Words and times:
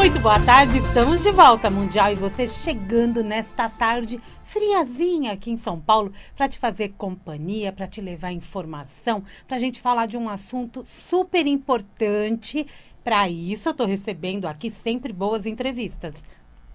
Muito 0.00 0.18
boa 0.18 0.40
tarde, 0.40 0.78
estamos 0.78 1.22
de 1.22 1.30
volta, 1.30 1.68
Mundial, 1.68 2.10
e 2.10 2.14
você 2.14 2.48
chegando 2.48 3.22
nesta 3.22 3.68
tarde 3.68 4.18
friazinha 4.44 5.30
aqui 5.32 5.50
em 5.50 5.58
São 5.58 5.78
Paulo 5.78 6.10
para 6.34 6.48
te 6.48 6.58
fazer 6.58 6.94
companhia, 6.96 7.70
para 7.70 7.86
te 7.86 8.00
levar 8.00 8.32
informação, 8.32 9.22
para 9.46 9.58
a 9.58 9.60
gente 9.60 9.78
falar 9.78 10.06
de 10.06 10.16
um 10.16 10.26
assunto 10.30 10.82
super 10.86 11.46
importante. 11.46 12.66
Para 13.04 13.28
isso, 13.28 13.68
eu 13.68 13.72
estou 13.72 13.86
recebendo 13.86 14.46
aqui 14.46 14.70
sempre 14.70 15.12
boas 15.12 15.44
entrevistas. 15.44 16.24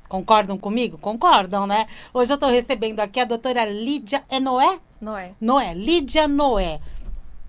Concordam 0.08 0.56
comigo? 0.56 1.00
Concordam, 1.00 1.66
né? 1.66 1.88
Hoje 2.14 2.32
eu 2.32 2.36
estou 2.36 2.52
recebendo 2.52 3.00
aqui 3.00 3.20
a 3.20 3.26
doutora 3.26 3.66
Lídia. 3.66 4.24
É 4.30 4.40
Noé? 4.40 4.80
Noé. 5.02 5.32
Noé. 5.42 5.74
Lídia 5.74 6.28
Noé. 6.28 6.80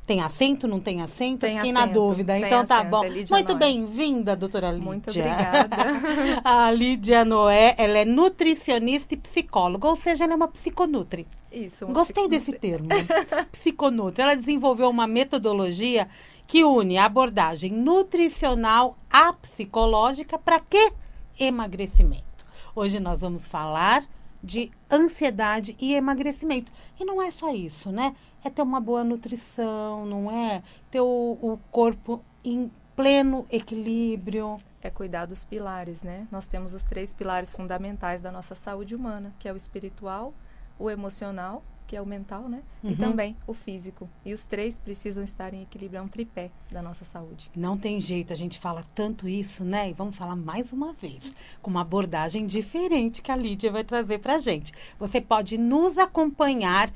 Tem 0.06 0.20
acento, 0.22 0.68
não 0.68 0.78
tem 0.78 1.02
acento? 1.02 1.40
Tem 1.40 1.56
Fiquei 1.56 1.72
acento, 1.72 1.86
na 1.86 1.86
dúvida. 1.92 2.38
Então 2.38 2.64
tá 2.64 2.84
bom. 2.84 3.04
é 3.04 3.10
Muito 3.28 3.56
bem-vinda, 3.56 4.36
doutora 4.36 4.70
Lídia. 4.70 4.86
Muito 4.86 5.10
obrigada. 5.10 5.76
a 6.44 6.70
Lídia 6.70 7.24
Noé, 7.24 7.74
ela 7.76 7.98
é 7.98 8.04
nutricionista 8.04 9.14
e 9.14 9.16
psicóloga, 9.16 9.88
ou 9.88 9.96
seja, 9.96 10.22
ela 10.22 10.34
é 10.34 10.36
uma 10.36 10.46
psiconutri. 10.46 11.26
Isso. 11.50 11.86
um 11.86 11.92
Gostei 11.92 12.28
desse 12.28 12.52
psiconutri- 12.52 13.04
termo. 13.04 13.46
psiconutri. 13.50 14.22
Ela 14.22 14.36
desenvolveu 14.36 14.88
uma 14.88 15.08
metodologia 15.08 16.08
que 16.46 16.62
une 16.62 16.96
a 16.96 17.04
abordagem 17.06 17.72
nutricional 17.72 18.96
à 19.10 19.32
psicológica 19.32 20.38
para 20.38 20.60
quê? 20.60 20.92
Emagrecimento. 21.36 22.46
Hoje 22.76 23.00
nós 23.00 23.22
vamos 23.22 23.48
falar 23.48 24.04
de 24.42 24.70
ansiedade 24.90 25.76
e 25.80 25.94
emagrecimento. 25.94 26.70
E 26.98 27.04
não 27.04 27.20
é 27.20 27.30
só 27.30 27.52
isso, 27.52 27.90
né? 27.90 28.14
É 28.44 28.50
ter 28.50 28.62
uma 28.62 28.80
boa 28.80 29.02
nutrição, 29.02 30.06
não 30.06 30.30
é? 30.30 30.62
Ter 30.90 31.00
o, 31.00 31.38
o 31.40 31.58
corpo 31.70 32.22
em 32.44 32.70
pleno 32.94 33.46
equilíbrio. 33.50 34.58
É 34.80 34.90
cuidar 34.90 35.26
dos 35.26 35.44
pilares, 35.44 36.02
né? 36.02 36.26
Nós 36.30 36.46
temos 36.46 36.74
os 36.74 36.84
três 36.84 37.12
pilares 37.12 37.52
fundamentais 37.52 38.22
da 38.22 38.30
nossa 38.30 38.54
saúde 38.54 38.94
humana, 38.94 39.34
que 39.38 39.48
é 39.48 39.52
o 39.52 39.56
espiritual, 39.56 40.32
o 40.78 40.88
emocional, 40.88 41.62
que 41.86 41.96
é 41.96 42.02
o 42.02 42.06
mental, 42.06 42.48
né? 42.48 42.62
Uhum. 42.82 42.90
E 42.90 42.96
também 42.96 43.36
o 43.46 43.54
físico. 43.54 44.08
E 44.24 44.32
os 44.32 44.46
três 44.46 44.78
precisam 44.78 45.22
estar 45.22 45.54
em 45.54 45.62
equilíbrio, 45.62 45.98
é 45.98 46.02
um 46.02 46.08
tripé 46.08 46.50
da 46.70 46.82
nossa 46.82 47.04
saúde. 47.04 47.50
Não 47.56 47.76
tem 47.76 48.00
jeito, 48.00 48.32
a 48.32 48.36
gente 48.36 48.58
fala 48.58 48.84
tanto 48.94 49.28
isso, 49.28 49.64
né? 49.64 49.90
E 49.90 49.92
vamos 49.92 50.16
falar 50.16 50.36
mais 50.36 50.72
uma 50.72 50.92
vez, 50.92 51.32
com 51.62 51.70
uma 51.70 51.82
abordagem 51.82 52.46
diferente 52.46 53.22
que 53.22 53.30
a 53.30 53.36
Lídia 53.36 53.70
vai 53.70 53.84
trazer 53.84 54.18
pra 54.18 54.38
gente. 54.38 54.72
Você 54.98 55.20
pode 55.20 55.56
nos 55.56 55.98
acompanhar 55.98 56.92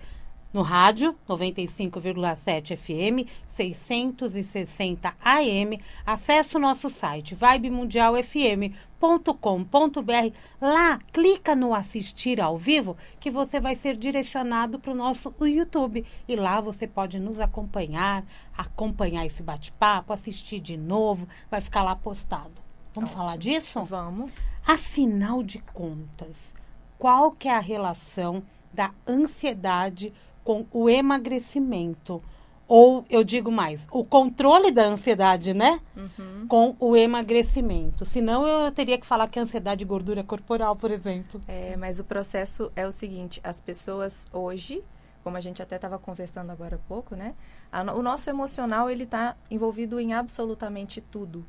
no 0.52 0.62
rádio 0.62 1.16
95,7 1.28 2.76
FM, 2.76 3.28
660 3.46 5.14
AM. 5.24 5.80
Acesse 6.04 6.56
o 6.56 6.60
nosso 6.60 6.90
site 6.90 7.34
vibemundialfm.com.br. 7.34 10.34
Lá, 10.60 10.98
clica 11.12 11.54
no 11.54 11.74
assistir 11.74 12.40
ao 12.40 12.56
vivo 12.56 12.96
que 13.18 13.30
você 13.30 13.60
vai 13.60 13.76
ser 13.76 13.96
direcionado 13.96 14.78
para 14.78 14.92
o 14.92 14.96
nosso 14.96 15.32
YouTube. 15.40 16.04
E 16.26 16.36
lá 16.36 16.60
você 16.60 16.86
pode 16.86 17.20
nos 17.20 17.40
acompanhar, 17.40 18.24
acompanhar 18.56 19.24
esse 19.24 19.42
bate-papo, 19.42 20.12
assistir 20.12 20.60
de 20.60 20.76
novo, 20.76 21.28
vai 21.50 21.60
ficar 21.60 21.82
lá 21.82 21.94
postado. 21.94 22.52
Vamos 22.92 23.10
Ótimo. 23.10 23.24
falar 23.24 23.38
disso? 23.38 23.84
Vamos. 23.84 24.32
Afinal 24.66 25.42
de 25.42 25.58
contas, 25.72 26.52
qual 26.98 27.30
que 27.30 27.48
é 27.48 27.54
a 27.54 27.60
relação 27.60 28.42
da 28.72 28.92
ansiedade 29.06 30.12
com 30.50 30.66
o 30.72 30.90
emagrecimento? 30.90 32.20
Ou 32.66 33.04
eu 33.08 33.22
digo 33.22 33.50
mais, 33.50 33.86
o 33.90 34.04
controle 34.04 34.70
da 34.72 34.84
ansiedade, 34.84 35.54
né? 35.54 35.80
Uhum. 35.96 36.46
Com 36.48 36.76
o 36.78 36.96
emagrecimento. 36.96 38.04
Senão 38.04 38.46
eu 38.46 38.70
teria 38.72 38.98
que 38.98 39.06
falar 39.06 39.28
que 39.28 39.38
ansiedade 39.38 39.82
e 39.82 39.86
gordura 39.86 40.22
corporal, 40.24 40.74
por 40.74 40.90
exemplo. 40.90 41.40
É, 41.46 41.76
mas 41.76 41.98
o 41.98 42.04
processo 42.04 42.70
é 42.74 42.86
o 42.86 42.92
seguinte: 42.92 43.40
as 43.42 43.60
pessoas 43.60 44.26
hoje, 44.32 44.82
como 45.22 45.36
a 45.36 45.40
gente 45.40 45.62
até 45.62 45.76
estava 45.76 45.98
conversando 45.98 46.50
agora 46.50 46.76
há 46.76 46.78
pouco, 46.88 47.14
né? 47.14 47.34
a 47.72 47.82
o 47.94 48.02
nosso 48.02 48.28
emocional 48.30 48.90
ele 48.90 49.04
está 49.04 49.36
envolvido 49.50 50.00
em 50.00 50.12
absolutamente 50.14 51.00
tudo. 51.00 51.44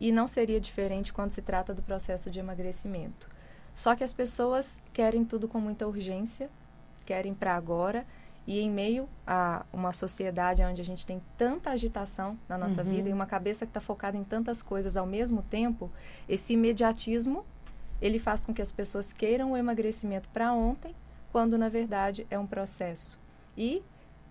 E 0.00 0.12
não 0.12 0.28
seria 0.28 0.60
diferente 0.60 1.12
quando 1.12 1.32
se 1.32 1.42
trata 1.42 1.74
do 1.74 1.82
processo 1.82 2.30
de 2.30 2.38
emagrecimento. 2.38 3.28
Só 3.74 3.96
que 3.96 4.04
as 4.04 4.12
pessoas 4.12 4.80
querem 4.92 5.24
tudo 5.24 5.48
com 5.48 5.60
muita 5.60 5.86
urgência, 5.86 6.48
querem 7.08 7.32
para 7.32 7.54
agora. 7.54 8.04
E 8.48 8.60
em 8.60 8.70
meio 8.70 9.06
a 9.26 9.66
uma 9.70 9.92
sociedade 9.92 10.62
onde 10.62 10.80
a 10.80 10.84
gente 10.84 11.04
tem 11.04 11.20
tanta 11.36 11.68
agitação 11.68 12.38
na 12.48 12.56
nossa 12.56 12.82
Uhum. 12.82 12.88
vida 12.88 13.08
e 13.10 13.12
uma 13.12 13.26
cabeça 13.26 13.66
que 13.66 13.70
está 13.70 13.80
focada 13.80 14.16
em 14.16 14.24
tantas 14.24 14.62
coisas 14.62 14.96
ao 14.96 15.04
mesmo 15.04 15.42
tempo, 15.42 15.90
esse 16.26 16.54
imediatismo 16.54 17.44
ele 18.00 18.18
faz 18.18 18.42
com 18.42 18.54
que 18.54 18.62
as 18.62 18.72
pessoas 18.72 19.12
queiram 19.12 19.52
o 19.52 19.56
emagrecimento 19.56 20.30
para 20.30 20.50
ontem, 20.54 20.96
quando 21.30 21.58
na 21.58 21.68
verdade 21.68 22.26
é 22.30 22.38
um 22.38 22.46
processo. 22.46 23.18
E 23.54 23.82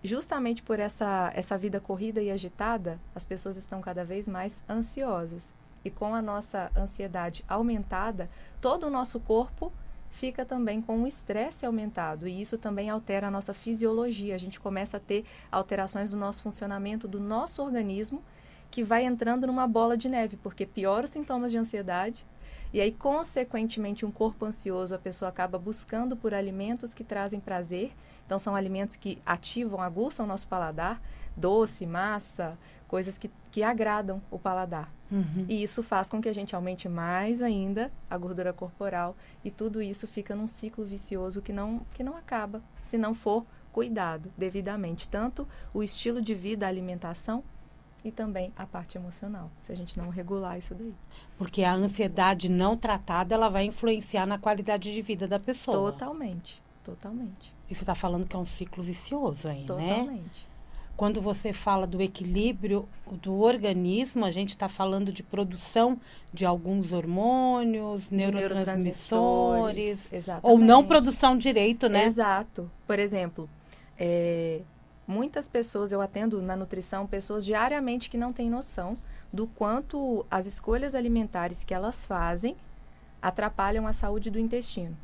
justamente 0.02 0.64
por 0.64 0.80
essa 0.80 1.30
essa 1.32 1.56
vida 1.56 1.78
corrida 1.78 2.20
e 2.20 2.28
agitada, 2.28 2.98
as 3.14 3.24
pessoas 3.24 3.56
estão 3.56 3.80
cada 3.80 4.04
vez 4.04 4.26
mais 4.26 4.64
ansiosas. 4.68 5.54
E 5.84 5.90
com 5.90 6.12
a 6.12 6.20
nossa 6.20 6.72
ansiedade 6.76 7.44
aumentada, 7.48 8.28
todo 8.60 8.88
o 8.88 8.90
nosso 8.90 9.20
corpo 9.20 9.72
fica 10.18 10.44
também 10.44 10.82
com 10.82 11.02
o 11.02 11.06
estresse 11.06 11.64
aumentado 11.64 12.26
e 12.26 12.40
isso 12.40 12.58
também 12.58 12.90
altera 12.90 13.28
a 13.28 13.30
nossa 13.30 13.54
fisiologia. 13.54 14.34
A 14.34 14.38
gente 14.38 14.58
começa 14.58 14.96
a 14.96 15.00
ter 15.00 15.24
alterações 15.50 16.10
do 16.10 16.16
nosso 16.16 16.42
funcionamento 16.42 17.06
do 17.06 17.20
nosso 17.20 17.62
organismo 17.62 18.22
que 18.68 18.82
vai 18.82 19.04
entrando 19.04 19.46
numa 19.46 19.66
bola 19.66 19.96
de 19.96 20.08
neve, 20.08 20.36
porque 20.36 20.66
piora 20.66 21.04
os 21.04 21.10
sintomas 21.10 21.50
de 21.50 21.56
ansiedade, 21.56 22.26
e 22.72 22.82
aí, 22.82 22.92
consequentemente, 22.92 24.04
um 24.04 24.10
corpo 24.10 24.44
ansioso, 24.44 24.94
a 24.94 24.98
pessoa 24.98 25.30
acaba 25.30 25.58
buscando 25.58 26.14
por 26.14 26.34
alimentos 26.34 26.92
que 26.92 27.02
trazem 27.02 27.40
prazer. 27.40 27.92
Então, 28.26 28.38
são 28.38 28.54
alimentos 28.54 28.94
que 28.94 29.18
ativam, 29.24 29.80
aguçam 29.80 30.26
o 30.26 30.28
nosso 30.28 30.46
paladar, 30.46 31.00
doce, 31.34 31.86
massa, 31.86 32.58
coisas 32.86 33.16
que, 33.16 33.30
que 33.50 33.62
agradam 33.62 34.20
o 34.30 34.38
paladar. 34.38 34.97
Uhum. 35.10 35.46
E 35.48 35.62
isso 35.62 35.82
faz 35.82 36.08
com 36.08 36.20
que 36.20 36.28
a 36.28 36.32
gente 36.32 36.54
aumente 36.54 36.88
mais 36.88 37.40
ainda 37.40 37.90
a 38.10 38.18
gordura 38.18 38.52
corporal 38.52 39.16
e 39.44 39.50
tudo 39.50 39.80
isso 39.80 40.06
fica 40.06 40.36
num 40.36 40.46
ciclo 40.46 40.84
vicioso 40.84 41.40
que 41.40 41.52
não, 41.52 41.80
que 41.94 42.02
não 42.02 42.16
acaba 42.16 42.62
se 42.84 42.98
não 42.98 43.14
for 43.14 43.44
cuidado 43.72 44.30
devidamente. 44.36 45.08
Tanto 45.08 45.46
o 45.72 45.82
estilo 45.82 46.20
de 46.20 46.34
vida, 46.34 46.66
a 46.66 46.68
alimentação 46.68 47.42
e 48.04 48.10
também 48.10 48.52
a 48.56 48.66
parte 48.66 48.96
emocional, 48.96 49.50
se 49.62 49.72
a 49.72 49.74
gente 49.74 49.98
não 49.98 50.08
regular 50.08 50.58
isso 50.58 50.74
daí. 50.74 50.94
Porque 51.36 51.62
a 51.62 51.74
ansiedade 51.74 52.48
não 52.48 52.76
tratada, 52.76 53.34
ela 53.34 53.48
vai 53.48 53.64
influenciar 53.64 54.26
na 54.26 54.38
qualidade 54.38 54.92
de 54.92 55.02
vida 55.02 55.26
da 55.26 55.38
pessoa. 55.38 55.92
Totalmente, 55.92 56.62
totalmente, 56.84 57.54
E 57.68 57.74
você 57.74 57.82
está 57.82 57.94
falando 57.94 58.26
que 58.26 58.36
é 58.36 58.38
um 58.38 58.44
ciclo 58.44 58.82
vicioso 58.82 59.48
aí, 59.48 59.60
né? 59.60 59.66
totalmente. 59.66 60.47
Quando 60.98 61.20
você 61.20 61.52
fala 61.52 61.86
do 61.86 62.02
equilíbrio 62.02 62.88
do 63.22 63.38
organismo, 63.38 64.24
a 64.24 64.32
gente 64.32 64.48
está 64.48 64.68
falando 64.68 65.12
de 65.12 65.22
produção 65.22 65.96
de 66.34 66.44
alguns 66.44 66.92
hormônios, 66.92 68.10
neurotransmissores, 68.10 70.12
exatamente. 70.12 70.52
ou 70.52 70.58
não 70.58 70.84
produção 70.84 71.38
direito, 71.38 71.88
né? 71.88 72.06
Exato. 72.06 72.68
Por 72.84 72.98
exemplo, 72.98 73.48
é, 73.96 74.62
muitas 75.06 75.46
pessoas, 75.46 75.92
eu 75.92 76.00
atendo 76.00 76.42
na 76.42 76.56
nutrição, 76.56 77.06
pessoas 77.06 77.44
diariamente 77.44 78.10
que 78.10 78.18
não 78.18 78.32
têm 78.32 78.50
noção 78.50 78.96
do 79.32 79.46
quanto 79.46 80.26
as 80.28 80.46
escolhas 80.46 80.96
alimentares 80.96 81.62
que 81.62 81.72
elas 81.72 82.04
fazem 82.04 82.56
atrapalham 83.22 83.86
a 83.86 83.92
saúde 83.92 84.32
do 84.32 84.38
intestino. 84.40 84.96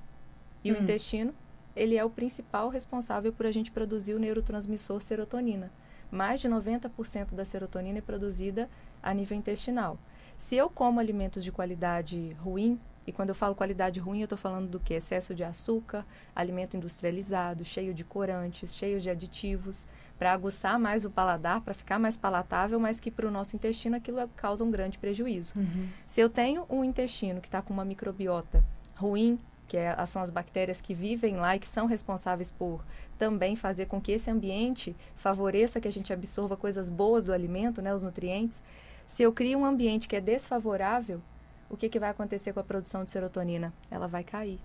E 0.64 0.72
Hum. 0.72 0.74
o 0.74 0.82
intestino, 0.82 1.32
ele 1.76 1.96
é 1.96 2.04
o 2.04 2.10
principal 2.10 2.68
responsável 2.68 3.32
por 3.32 3.46
a 3.46 3.52
gente 3.52 3.70
produzir 3.70 4.14
o 4.14 4.18
neurotransmissor 4.18 5.00
serotonina. 5.00 5.70
Mais 6.10 6.40
de 6.40 6.48
90% 6.48 7.34
da 7.34 7.44
serotonina 7.44 7.98
é 7.98 8.02
produzida 8.02 8.68
a 9.02 9.12
nível 9.12 9.36
intestinal. 9.36 9.98
Se 10.36 10.56
eu 10.56 10.68
como 10.68 11.00
alimentos 11.00 11.44
de 11.44 11.52
qualidade 11.52 12.36
ruim, 12.40 12.78
e 13.06 13.12
quando 13.12 13.28
eu 13.28 13.34
falo 13.34 13.54
qualidade 13.54 14.00
ruim, 14.00 14.20
eu 14.20 14.24
estou 14.24 14.38
falando 14.38 14.68
do 14.68 14.80
que? 14.80 14.94
Excesso 14.94 15.34
de 15.34 15.44
açúcar, 15.44 16.06
alimento 16.34 16.76
industrializado, 16.76 17.64
cheio 17.64 17.92
de 17.92 18.02
corantes, 18.02 18.74
cheio 18.74 19.00
de 19.00 19.10
aditivos, 19.10 19.86
para 20.18 20.32
aguçar 20.32 20.78
mais 20.78 21.04
o 21.04 21.10
paladar, 21.10 21.60
para 21.60 21.74
ficar 21.74 21.98
mais 21.98 22.16
palatável, 22.16 22.80
mas 22.80 23.00
que 23.00 23.10
para 23.10 23.26
o 23.26 23.30
nosso 23.30 23.54
intestino 23.56 23.96
aquilo 23.96 24.26
causa 24.36 24.64
um 24.64 24.70
grande 24.70 24.98
prejuízo. 24.98 25.52
Uhum. 25.54 25.88
Se 26.06 26.20
eu 26.20 26.30
tenho 26.30 26.64
um 26.70 26.82
intestino 26.82 27.40
que 27.40 27.48
está 27.48 27.60
com 27.60 27.74
uma 27.74 27.84
microbiota 27.84 28.64
ruim, 28.94 29.38
que 29.66 29.76
é, 29.76 29.94
são 30.06 30.22
as 30.22 30.30
bactérias 30.30 30.80
que 30.80 30.94
vivem 30.94 31.36
lá 31.36 31.56
e 31.56 31.58
que 31.58 31.68
são 31.68 31.86
responsáveis 31.86 32.50
por 32.50 32.84
também 33.18 33.56
fazer 33.56 33.86
com 33.86 34.00
que 34.00 34.12
esse 34.12 34.30
ambiente 34.30 34.94
favoreça 35.16 35.80
que 35.80 35.88
a 35.88 35.92
gente 35.92 36.12
absorva 36.12 36.56
coisas 36.56 36.90
boas 36.90 37.24
do 37.24 37.32
alimento, 37.32 37.80
né, 37.80 37.94
os 37.94 38.02
nutrientes. 38.02 38.62
Se 39.06 39.22
eu 39.22 39.32
crio 39.32 39.58
um 39.58 39.64
ambiente 39.64 40.08
que 40.08 40.16
é 40.16 40.20
desfavorável, 40.20 41.20
o 41.68 41.76
que, 41.76 41.88
que 41.88 41.98
vai 41.98 42.10
acontecer 42.10 42.52
com 42.52 42.60
a 42.60 42.64
produção 42.64 43.04
de 43.04 43.10
serotonina? 43.10 43.72
Ela 43.90 44.06
vai 44.06 44.22
cair. 44.22 44.60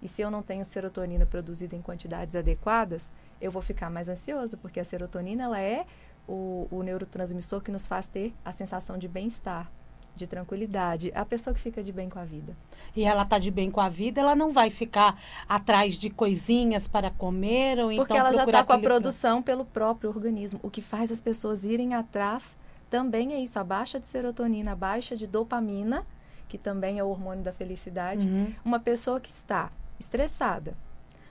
E 0.00 0.08
se 0.08 0.22
eu 0.22 0.30
não 0.30 0.42
tenho 0.42 0.64
serotonina 0.64 1.24
produzida 1.24 1.74
em 1.74 1.82
quantidades 1.82 2.36
adequadas, 2.36 3.10
eu 3.40 3.50
vou 3.50 3.62
ficar 3.62 3.90
mais 3.90 4.08
ansioso, 4.08 4.56
porque 4.58 4.78
a 4.78 4.84
serotonina 4.84 5.44
ela 5.44 5.60
é 5.60 5.86
o, 6.28 6.68
o 6.70 6.82
neurotransmissor 6.82 7.62
que 7.62 7.70
nos 7.70 7.86
faz 7.86 8.08
ter 8.08 8.34
a 8.44 8.52
sensação 8.52 8.98
de 8.98 9.08
bem-estar. 9.08 9.70
De 10.16 10.26
tranquilidade, 10.26 11.12
a 11.14 11.24
pessoa 11.24 11.52
que 11.52 11.60
fica 11.60 11.82
de 11.82 11.92
bem 11.92 12.08
com 12.08 12.18
a 12.18 12.24
vida. 12.24 12.56
E 12.94 13.04
ela 13.04 13.24
tá 13.24 13.38
de 13.38 13.50
bem 13.50 13.70
com 13.70 13.80
a 13.80 13.88
vida, 13.88 14.20
ela 14.20 14.34
não 14.34 14.52
vai 14.52 14.70
ficar 14.70 15.20
atrás 15.48 15.94
de 15.94 16.10
coisinhas 16.10 16.88
para 16.88 17.10
comer 17.10 17.78
ou 17.78 17.88
Porque 17.88 18.00
então 18.02 18.16
ela 18.16 18.32
já 18.32 18.44
está 18.44 18.64
com 18.64 18.72
a 18.72 18.78
produção 18.78 19.42
pelo 19.42 19.64
próprio 19.64 20.10
organismo. 20.10 20.58
O 20.62 20.70
que 20.70 20.80
faz 20.80 21.12
as 21.12 21.20
pessoas 21.20 21.64
irem 21.64 21.94
atrás 21.94 22.56
também 22.88 23.34
é 23.34 23.40
isso, 23.40 23.58
a 23.58 23.64
baixa 23.64 23.98
de 24.00 24.06
serotonina, 24.06 24.72
a 24.72 24.76
baixa 24.76 25.16
de 25.16 25.26
dopamina, 25.26 26.06
que 26.48 26.56
também 26.56 26.98
é 26.98 27.04
o 27.04 27.08
hormônio 27.08 27.42
da 27.42 27.52
felicidade. 27.52 28.26
Uhum. 28.26 28.52
Uma 28.64 28.80
pessoa 28.80 29.20
que 29.20 29.30
está 29.30 29.70
estressada, 29.98 30.76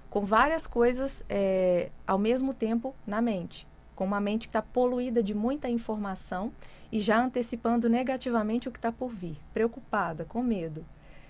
com 0.10 0.26
várias 0.26 0.68
coisas 0.68 1.24
é, 1.30 1.90
ao 2.06 2.18
mesmo 2.18 2.54
tempo 2.54 2.94
na 3.08 3.22
mente, 3.22 3.68
com 3.96 4.04
uma 4.04 4.20
mente 4.20 4.48
que 4.48 4.50
está 4.50 4.62
poluída 4.62 5.24
de 5.24 5.34
muita 5.34 5.70
informação 5.70 6.52
e 6.92 7.02
já 7.02 7.22
antecipando 7.22 7.90
negativamente 7.90 8.68
o 8.68 8.72
que 8.72 8.78
está 8.78 8.92
por 8.92 9.10
vir, 9.10 9.38
preocupada, 9.54 10.26
com 10.26 10.42
medo. 10.42 10.86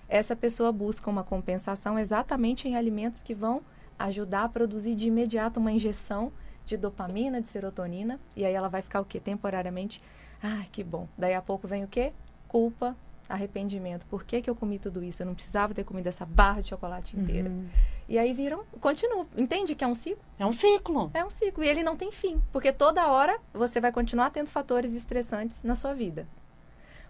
Essa 0.08 0.36
pessoa 0.36 0.70
busca 0.70 1.10
uma 1.10 1.24
compensação 1.24 1.98
exatamente 1.98 2.68
em 2.68 2.76
alimentos 2.76 3.22
que 3.22 3.34
vão 3.34 3.62
ajudar 3.98 4.44
a 4.44 4.48
produzir 4.48 4.94
de 4.94 5.08
imediato 5.08 5.58
uma 5.58 5.72
injeção 5.72 6.32
de 6.64 6.76
dopamina, 6.76 7.40
de 7.40 7.48
serotonina, 7.48 8.20
e 8.36 8.44
aí 8.44 8.52
ela 8.52 8.68
vai 8.68 8.82
ficar 8.82 9.00
o 9.00 9.04
quê? 9.04 9.20
Temporariamente, 9.20 10.02
ai, 10.42 10.66
que 10.70 10.82
bom. 10.82 11.08
Daí 11.16 11.34
a 11.34 11.42
pouco 11.42 11.66
vem 11.66 11.84
o 11.84 11.88
quê? 11.88 12.12
Culpa, 12.48 12.96
arrependimento. 13.28 14.06
Por 14.06 14.24
que, 14.24 14.42
que 14.42 14.50
eu 14.50 14.54
comi 14.54 14.78
tudo 14.78 15.02
isso? 15.02 15.22
Eu 15.22 15.26
não 15.26 15.34
precisava 15.34 15.74
ter 15.74 15.84
comido 15.84 16.08
essa 16.08 16.26
barra 16.26 16.60
de 16.60 16.68
chocolate 16.68 17.16
inteira. 17.16 17.48
Uhum. 17.48 17.68
E 18.08 18.18
aí 18.18 18.32
viram, 18.32 18.64
continua. 18.80 19.26
Entende 19.36 19.74
que 19.74 19.82
é 19.82 19.86
um 19.86 19.94
ciclo? 19.94 20.22
É 20.38 20.46
um 20.46 20.52
ciclo. 20.52 21.10
É 21.12 21.24
um 21.24 21.30
ciclo. 21.30 21.64
E 21.64 21.68
ele 21.68 21.82
não 21.82 21.96
tem 21.96 22.12
fim. 22.12 22.40
Porque 22.52 22.72
toda 22.72 23.10
hora 23.10 23.40
você 23.52 23.80
vai 23.80 23.90
continuar 23.90 24.30
tendo 24.30 24.48
fatores 24.48 24.94
estressantes 24.94 25.62
na 25.64 25.74
sua 25.74 25.92
vida. 25.92 26.26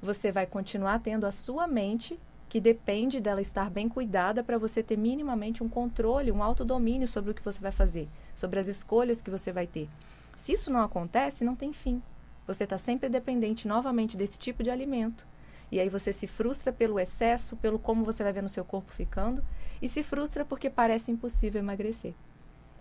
Você 0.00 0.32
vai 0.32 0.46
continuar 0.46 1.00
tendo 1.00 1.26
a 1.26 1.32
sua 1.32 1.66
mente, 1.66 2.19
que 2.48 2.60
depende 2.60 3.20
dela 3.20 3.40
estar 3.40 3.69
bem 3.69 3.88
cuidada 3.88 4.43
para 4.43 4.56
você 4.56 4.82
ter 4.82 4.96
minimamente 4.96 5.62
um 5.62 5.69
controle, 5.69 6.32
um 6.32 6.43
autodomínio 6.43 7.08
sobre 7.08 7.31
o 7.31 7.34
que 7.34 7.44
você 7.44 7.60
vai 7.60 7.72
fazer, 7.72 8.08
sobre 8.34 8.58
as 8.58 8.66
escolhas 8.66 9.20
que 9.20 9.31
você 9.31 9.52
vai 9.52 9.66
ter. 9.66 9.88
Se 10.34 10.52
isso 10.52 10.70
não 10.70 10.81
acontece, 10.81 11.44
não 11.44 11.56
tem 11.56 11.72
fim. 11.72 12.02
Você 12.46 12.64
está 12.64 12.78
sempre 12.78 13.08
dependente 13.08 13.66
novamente 13.66 14.16
desse 14.16 14.38
tipo 14.38 14.62
de 14.62 14.70
alimento. 14.70 15.26
E 15.70 15.81
aí 15.81 15.90
você 15.90 16.12
se 16.12 16.26
frustra 16.26 16.72
pelo 16.72 17.00
excesso, 17.00 17.56
pelo 17.56 17.78
como 17.78 18.04
você 18.04 18.22
vai 18.22 18.32
ver 18.32 18.43
no 18.43 18.48
seu 18.48 18.64
corpo 18.64 18.93
ficando, 18.93 19.43
e 19.81 19.88
se 19.88 20.02
frustra 20.02 20.44
porque 20.44 20.69
parece 20.70 21.11
impossível 21.11 21.61
emagrecer. 21.61 22.14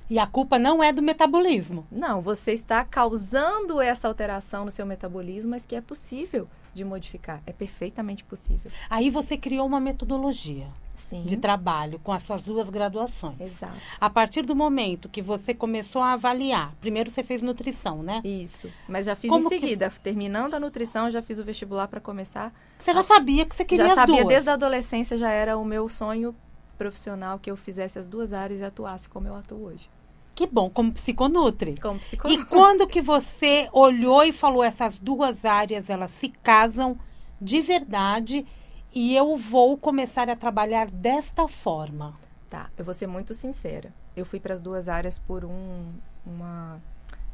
E 0.09 0.19
a 0.19 0.27
culpa 0.27 0.59
não 0.59 0.83
é 0.83 0.94
do 0.94 1.01
metabolismo. 1.01 1.88
Não, 1.92 2.21
você 2.21 2.51
está 2.53 2.86
causando 2.86 3.81
essa 3.81 4.07
alteração 4.07 4.63
no 4.65 4.69
seu 4.71 4.86
metabolismo, 4.86 5.50
mas 5.51 5.65
que 5.65 5.75
é 5.75 5.81
possível 5.81 6.47
de 6.75 6.83
modificar. 6.86 7.42
É 7.47 7.51
perfeitamente 7.51 8.24
possível. 8.24 8.71
Aí 8.89 9.09
você 9.09 9.36
criou 9.36 9.65
uma 9.65 9.80
metodologia 9.80 10.68
Sim. 10.95 11.24
de 11.24 11.38
trabalho 11.38 11.97
com 12.03 12.12
as 12.12 12.21
suas 12.21 12.44
duas 12.44 12.69
graduações. 12.69 13.39
Exato. 13.39 13.74
A 14.00 14.07
partir 14.07 14.44
do 14.45 14.56
momento 14.56 15.09
que 15.09 15.24
você 15.24 15.56
começou 15.56 16.03
a 16.03 16.13
avaliar, 16.13 16.75
primeiro 16.80 17.09
você 17.09 17.24
fez 17.24 17.41
nutrição, 17.41 18.03
né? 18.03 18.21
Isso. 18.24 18.69
Mas 18.88 19.06
já 19.07 19.15
fiz 19.15 19.30
Como 19.31 19.45
em 19.45 19.50
que- 19.50 19.56
seguida. 19.59 19.91
Terminando 20.03 20.53
a 20.53 20.59
nutrição, 20.59 21.06
eu 21.06 21.12
já 21.12 21.21
fiz 21.24 21.39
o 21.39 21.44
vestibular 21.44 21.88
para 21.88 22.00
começar. 22.00 22.53
Você 22.77 22.94
já 22.94 23.00
Ah, 23.00 23.03
sabia 23.03 23.44
que 23.45 23.56
você 23.56 23.65
queria 23.65 23.88
já 23.88 23.95
sabia 23.95 24.18
duas. 24.18 24.27
desde 24.27 24.50
a 24.51 24.53
adolescência, 24.53 25.18
já 25.18 25.31
era 25.31 25.57
o 25.57 25.65
meu 25.65 25.89
sonho 25.89 26.36
profissional 26.75 27.39
que 27.39 27.50
eu 27.50 27.56
fizesse 27.57 27.98
as 28.00 28.07
duas 28.07 28.33
áreas 28.33 28.60
e 28.60 28.63
atuasse 28.63 29.07
como 29.10 29.27
eu 29.27 29.36
atuo 29.36 29.63
hoje. 29.66 29.89
Que 30.33 30.45
bom, 30.45 30.69
como 30.69 30.92
psiconutri. 30.92 31.77
Como 31.80 31.98
E 31.98 32.00
psicóloga. 32.01 32.45
quando 32.45 32.88
que 32.88 33.01
você 33.01 33.69
olhou 33.72 34.24
e 34.24 34.31
falou 34.33 34.63
essas 34.63 34.98
duas 34.98 35.45
áreas, 35.45 35.89
elas 35.89 36.12
se 36.12 36.30
casam 36.30 36.98
de 37.39 37.62
verdade 37.62 38.45
e 38.94 39.16
eu 39.16 39.38
vou 39.38 39.77
começar 39.77 40.30
a 40.30 40.36
trabalhar 40.36 40.89
desta 40.92 41.48
forma? 41.48 42.13
Tá, 42.50 42.69
eu 42.77 42.83
vou 42.83 42.94
ser 42.94 43.07
muito 43.07 43.33
sincera. 43.33 43.94
Eu 44.16 44.25
fui 44.25 44.39
para 44.39 44.54
as 44.54 44.62
duas 44.62 44.88
áreas 44.89 45.18
por 45.18 45.44
um, 45.45 45.92
uma 46.25 46.81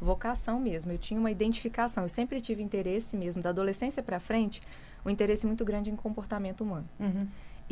vocação 0.00 0.58
mesmo. 0.60 0.90
Eu 0.92 0.98
tinha 0.98 1.18
uma 1.18 1.30
identificação. 1.30 2.04
Eu 2.04 2.08
sempre 2.08 2.40
tive 2.40 2.62
interesse 2.62 3.16
mesmo, 3.16 3.42
da 3.42 3.50
adolescência 3.50 4.02
para 4.02 4.18
frente, 4.18 4.60
um 5.04 5.10
interesse 5.10 5.46
muito 5.46 5.64
grande 5.64 5.90
em 5.90 5.96
comportamento 5.96 6.62
humano. 6.62 6.88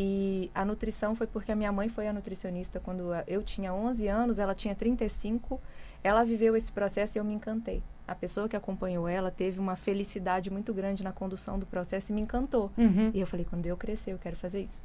E 0.03 0.51
a 0.55 0.65
nutrição 0.65 1.15
foi 1.15 1.27
porque 1.27 1.53
a 1.53 1.55
minha 1.55 1.71
mãe 1.71 1.91
foi 1.91 2.09
a 2.09 2.13
nutricionista 2.15 2.81
quando 2.81 3.11
eu 3.27 3.43
tinha 3.43 3.75
11 3.75 4.09
anos, 4.09 4.39
ela 4.39 4.55
tinha 4.55 4.75
35. 4.75 5.61
Ela 6.03 6.25
viveu 6.25 6.57
esse 6.57 6.73
processo 6.73 7.19
e 7.19 7.21
eu 7.21 7.25
me 7.25 7.35
encantei. 7.35 7.83
A 8.09 8.15
pessoa 8.15 8.49
que 8.49 8.57
acompanhou 8.57 9.07
ela 9.07 9.31
teve 9.31 9.61
uma 9.61 9.77
felicidade 9.77 10.49
muito 10.51 10.73
grande 10.73 11.05
na 11.05 11.13
condução 11.13 11.59
do 11.59 11.67
processo 11.67 12.11
e 12.11 12.15
me 12.15 12.23
encantou. 12.23 12.73
Uhum. 12.79 13.11
E 13.13 13.21
eu 13.21 13.27
falei, 13.27 13.45
quando 13.45 13.67
eu 13.67 13.77
crescer, 13.77 14.15
eu 14.15 14.19
quero 14.19 14.37
fazer 14.37 14.63
isso. 14.63 14.81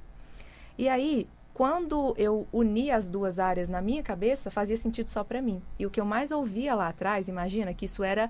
E 0.77 0.89
aí, 0.89 1.29
quando 1.53 2.13
eu 2.17 2.45
uni 2.51 2.91
as 2.91 3.09
duas 3.09 3.39
áreas 3.39 3.69
na 3.69 3.79
minha 3.79 4.03
cabeça, 4.03 4.51
fazia 4.51 4.75
sentido 4.75 5.09
só 5.09 5.23
para 5.23 5.41
mim. 5.41 5.61
E 5.79 5.85
o 5.85 5.89
que 5.89 6.01
eu 6.01 6.05
mais 6.05 6.29
ouvia 6.29 6.75
lá 6.75 6.89
atrás, 6.89 7.29
imagina 7.29 7.73
que 7.73 7.85
isso 7.85 8.03
era 8.03 8.29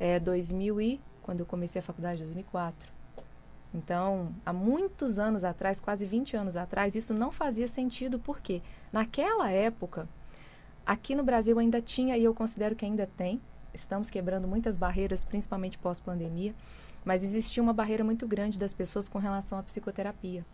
é, 0.00 0.18
2000 0.18 0.80
e 0.80 1.00
quando 1.22 1.38
eu 1.40 1.46
comecei 1.46 1.78
a 1.78 1.82
faculdade, 1.82 2.24
2004. 2.24 2.93
Então, 3.74 4.32
há 4.46 4.52
muitos 4.52 5.18
anos 5.18 5.42
atrás, 5.42 5.80
quase 5.80 6.06
20 6.06 6.36
anos 6.36 6.54
atrás, 6.54 6.94
isso 6.94 7.12
não 7.12 7.32
fazia 7.32 7.66
sentido 7.66 8.20
porque 8.20 8.62
naquela 8.92 9.50
época, 9.50 10.08
aqui 10.86 11.14
no 11.14 11.24
Brasil 11.24 11.58
ainda 11.58 11.82
tinha 11.82 12.16
e 12.16 12.22
eu 12.22 12.32
considero 12.32 12.76
que 12.76 12.84
ainda 12.84 13.08
tem. 13.16 13.40
Estamos 13.74 14.08
quebrando 14.08 14.46
muitas 14.46 14.76
barreiras, 14.76 15.24
principalmente 15.24 15.76
pós-pandemia, 15.76 16.54
mas 17.04 17.24
existia 17.24 17.60
uma 17.60 17.72
barreira 17.72 18.04
muito 18.04 18.28
grande 18.28 18.56
das 18.56 18.72
pessoas 18.72 19.08
com 19.08 19.18
relação 19.18 19.58
à 19.58 19.62
psicoterapia. 19.64 20.46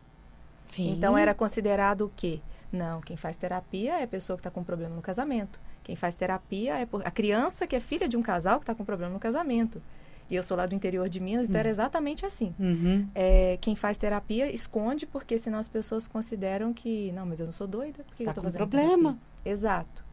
Sim. 0.70 0.90
Então 0.93 1.19
era 1.19 1.34
considerado 1.34 2.06
o 2.06 2.12
quê? 2.16 2.40
Não, 2.73 3.02
quem 3.02 3.16
faz 3.19 3.37
terapia 3.37 3.99
é 3.99 4.05
a 4.05 4.08
pessoa 4.08 4.37
que 4.37 4.40
está 4.40 4.50
com 4.50 4.64
problema 4.64 4.94
no 4.94 5.02
casamento. 5.02 5.61
Quem 5.82 5.94
faz 5.94 6.14
terapia 6.14 6.78
é 6.78 6.88
a 7.05 7.11
criança 7.11 7.66
que 7.66 7.76
é 7.76 7.81
filha 7.81 8.08
de 8.08 8.16
um 8.16 8.23
casal 8.23 8.58
que 8.58 8.62
está 8.62 8.75
com 8.75 8.84
problema 8.84 9.12
no 9.12 9.20
casamento. 9.20 9.82
E 10.31 10.37
eu 10.37 10.43
sou 10.43 10.56
lá 10.56 10.65
do 10.65 10.75
interior 10.75 11.09
de 11.09 11.19
Minas, 11.19 11.49
então 11.49 11.59
era 11.59 11.69
exatamente 11.69 12.25
assim. 12.25 12.55
Uhum. 12.59 13.09
É, 13.15 13.59
quem 13.61 13.75
faz 13.75 13.99
terapia 13.99 14.50
esconde, 14.53 15.05
porque 15.06 15.37
senão 15.38 15.59
as 15.59 15.69
pessoas 15.69 16.06
consideram 16.06 16.73
que, 16.73 17.11
não, 17.12 17.27
mas 17.27 17.41
eu 17.41 17.47
não 17.47 17.53
sou 17.53 17.67
doida, 17.67 18.05
por 18.05 18.15
que 18.15 18.25
Tá 18.25 18.31
eu 18.31 18.35
tô 18.35 18.41
com 18.41 18.47
fazendo 18.47 18.59
problema. 18.59 18.87
terapia? 18.97 19.19
Exato. 19.44 20.05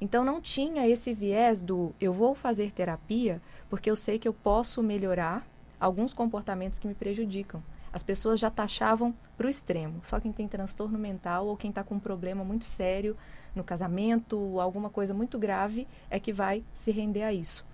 Então 0.00 0.24
não 0.24 0.40
tinha 0.40 0.86
esse 0.86 1.12
viés 1.14 1.62
do 1.62 1.94
eu 2.00 2.12
vou 2.12 2.34
fazer 2.34 2.70
terapia 2.70 3.40
porque 3.68 3.90
eu 3.90 3.96
sei 3.96 4.18
que 4.18 4.28
eu 4.28 4.32
posso 4.34 4.82
melhorar 4.82 5.46
alguns 5.80 6.12
comportamentos 6.12 6.78
que 6.78 6.86
me 6.86 6.94
prejudicam. 6.94 7.62
As 7.92 8.02
pessoas 8.02 8.38
já 8.38 8.50
taxavam 8.50 9.14
para 9.38 9.46
o 9.46 9.50
extremo. 9.50 10.00
Só 10.02 10.20
quem 10.20 10.30
tem 10.32 10.46
transtorno 10.46 10.98
mental 10.98 11.46
ou 11.46 11.56
quem 11.56 11.70
está 11.70 11.82
com 11.82 11.94
um 11.94 11.98
problema 11.98 12.44
muito 12.44 12.66
sério 12.66 13.16
no 13.54 13.64
casamento, 13.64 14.60
alguma 14.60 14.90
coisa 14.90 15.14
muito 15.14 15.38
grave, 15.38 15.88
é 16.10 16.20
que 16.20 16.30
vai 16.32 16.62
se 16.74 16.90
render 16.90 17.22
a 17.22 17.32
isso. 17.32 17.64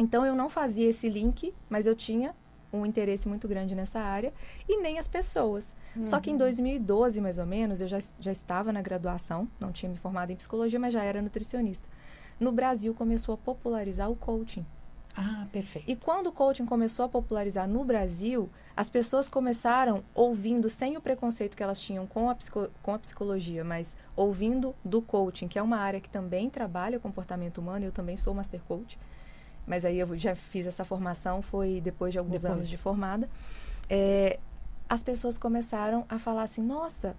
Então 0.00 0.24
eu 0.24 0.34
não 0.34 0.48
fazia 0.48 0.88
esse 0.88 1.08
link, 1.08 1.54
mas 1.68 1.86
eu 1.86 1.94
tinha 1.94 2.34
um 2.72 2.86
interesse 2.86 3.28
muito 3.28 3.46
grande 3.46 3.74
nessa 3.74 4.00
área 4.00 4.32
e 4.68 4.80
nem 4.80 4.98
as 4.98 5.06
pessoas. 5.08 5.74
Só 6.04 6.18
que 6.20 6.30
em 6.30 6.36
2012, 6.36 7.20
mais 7.20 7.36
ou 7.38 7.44
menos, 7.46 7.80
eu 7.80 7.88
já, 7.88 7.98
já 8.18 8.32
estava 8.32 8.72
na 8.72 8.80
graduação, 8.80 9.46
não 9.60 9.70
tinha 9.72 9.90
me 9.90 9.96
formado 9.98 10.30
em 10.30 10.36
psicologia, 10.36 10.78
mas 10.78 10.92
já 10.94 11.02
era 11.02 11.20
nutricionista. 11.20 11.86
No 12.38 12.50
Brasil 12.52 12.94
começou 12.94 13.34
a 13.34 13.38
popularizar 13.38 14.10
o 14.10 14.16
coaching. 14.16 14.64
Ah, 15.16 15.46
perfeito. 15.52 15.90
E 15.90 15.96
quando 15.96 16.28
o 16.28 16.32
coaching 16.32 16.64
começou 16.64 17.04
a 17.04 17.08
popularizar 17.08 17.68
no 17.68 17.84
Brasil, 17.84 18.48
as 18.76 18.88
pessoas 18.88 19.28
começaram 19.28 20.04
ouvindo, 20.14 20.70
sem 20.70 20.96
o 20.96 21.00
preconceito 21.00 21.56
que 21.56 21.62
elas 21.64 21.80
tinham 21.80 22.06
com 22.06 22.30
a, 22.30 22.34
psico- 22.36 22.70
com 22.82 22.94
a 22.94 22.98
psicologia, 22.98 23.64
mas 23.64 23.96
ouvindo 24.14 24.72
do 24.84 25.02
coaching, 25.02 25.48
que 25.48 25.58
é 25.58 25.62
uma 25.62 25.78
área 25.78 26.00
que 26.00 26.08
também 26.08 26.48
trabalha 26.48 26.96
o 26.96 27.00
comportamento 27.00 27.58
humano, 27.58 27.84
eu 27.84 27.92
também 27.92 28.16
sou 28.16 28.32
master 28.32 28.60
coach, 28.68 28.96
mas 29.70 29.84
aí 29.84 30.00
eu 30.00 30.18
já 30.18 30.34
fiz 30.34 30.66
essa 30.66 30.84
formação, 30.84 31.40
foi 31.40 31.80
depois 31.80 32.12
de 32.12 32.18
alguns 32.18 32.42
Depois. 32.42 32.52
anos 32.52 32.68
de 32.68 32.76
formada. 32.76 33.30
É, 33.88 34.40
as 34.88 35.00
pessoas 35.04 35.38
começaram 35.38 36.04
a 36.08 36.18
falar 36.18 36.42
assim, 36.42 36.60
nossa, 36.60 37.14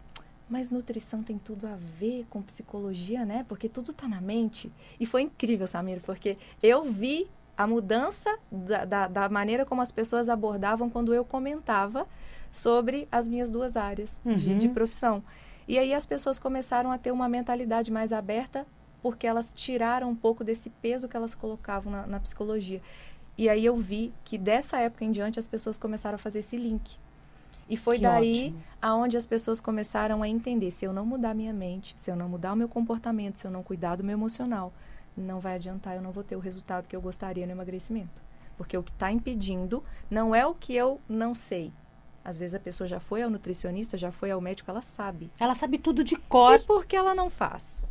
mas 0.49 0.69
nutrição 0.69 1.23
tem 1.23 1.37
tudo 1.37 1.65
a 1.65 1.77
ver 1.97 2.25
com 2.29 2.41
psicologia, 2.41 3.23
né? 3.25 3.45
Porque 3.47 3.69
tudo 3.69 3.93
tá 3.93 4.05
na 4.05 4.19
mente. 4.19 4.69
E 4.99 5.05
foi 5.05 5.21
incrível, 5.21 5.65
Samir, 5.65 6.01
porque 6.01 6.37
eu 6.61 6.83
vi 6.83 7.25
a 7.57 7.65
mudança 7.65 8.37
da, 8.51 8.83
da, 8.83 9.07
da 9.07 9.29
maneira 9.29 9.65
como 9.65 9.81
as 9.81 9.91
pessoas 9.93 10.27
abordavam 10.27 10.89
quando 10.89 11.13
eu 11.13 11.23
comentava 11.23 12.05
sobre 12.51 13.07
as 13.09 13.29
minhas 13.29 13.49
duas 13.49 13.77
áreas 13.77 14.19
de, 14.25 14.49
Uhum. 14.51 14.57
de 14.57 14.67
profissão. 14.67 15.23
E 15.69 15.79
aí 15.79 15.93
as 15.93 16.05
pessoas 16.05 16.37
começaram 16.37 16.91
a 16.91 16.97
ter 16.97 17.11
uma 17.11 17.29
mentalidade 17.29 17.89
mais 17.91 18.11
aberta 18.11 18.67
porque 19.01 19.25
elas 19.27 19.53
tiraram 19.53 20.09
um 20.09 20.15
pouco 20.15 20.43
desse 20.43 20.69
peso 20.69 21.07
que 21.07 21.17
elas 21.17 21.33
colocavam 21.35 21.91
na, 21.91 22.07
na 22.07 22.19
psicologia. 22.19 22.81
E 23.37 23.49
aí 23.49 23.65
eu 23.65 23.75
vi 23.77 24.13
que 24.23 24.37
dessa 24.37 24.77
época 24.79 25.05
em 25.05 25.11
diante 25.11 25.39
as 25.39 25.47
pessoas 25.47 25.77
começaram 25.77 26.15
a 26.15 26.19
fazer 26.19 26.39
esse 26.39 26.57
link. 26.57 26.97
E 27.69 27.77
foi 27.77 27.97
Que 27.97 28.01
daí 28.01 28.31
ótimo. 28.47 28.63
aonde 28.81 29.17
as 29.17 29.25
pessoas 29.25 29.61
começaram 29.61 30.21
a 30.21 30.27
entender, 30.27 30.71
se 30.71 30.83
eu 30.85 30.91
não 30.93 31.05
mudar 31.05 31.33
minha 31.33 31.53
mente, 31.53 31.95
se 31.97 32.11
eu 32.11 32.15
não 32.15 32.27
mudar 32.27 32.53
o 32.53 32.55
meu 32.55 32.67
comportamento, 32.67 33.37
se 33.37 33.47
eu 33.47 33.51
não 33.51 33.63
cuidar 33.63 33.95
do 33.95 34.03
meu 34.03 34.13
emocional, 34.13 34.73
não 35.15 35.39
vai 35.39 35.55
adiantar, 35.55 35.95
eu 35.95 36.01
não 36.01 36.11
vou 36.11 36.23
ter 36.23 36.35
o 36.35 36.39
resultado 36.39 36.87
que 36.87 36.95
eu 36.95 37.01
gostaria 37.01 37.45
no 37.45 37.51
emagrecimento. 37.53 38.21
Porque 38.57 38.77
o 38.77 38.83
que 38.83 38.91
está 38.91 39.11
impedindo 39.11 39.83
não 40.09 40.35
é 40.35 40.45
o 40.45 40.53
que 40.53 40.75
eu 40.75 40.99
não 41.07 41.33
sei, 41.33 41.71
Às 42.23 42.37
vezes 42.37 42.53
a 42.53 42.59
pessoa 42.59 42.87
já 42.87 42.99
foi 42.99 43.23
ao 43.23 43.29
nutricionista, 43.31 43.97
já 43.97 44.11
foi 44.11 44.29
ao 44.29 44.39
médico, 44.39 44.69
ela 44.69 44.81
sabe. 44.83 45.31
Ela 45.39 45.55
sabe 45.55 45.79
tudo 45.79 46.03
de 46.03 46.15
cor. 46.17 46.59
E 46.59 46.63
por 46.63 46.85
que 46.85 46.95
ela 46.95 47.15
não 47.15 47.29
faz? 47.31 47.83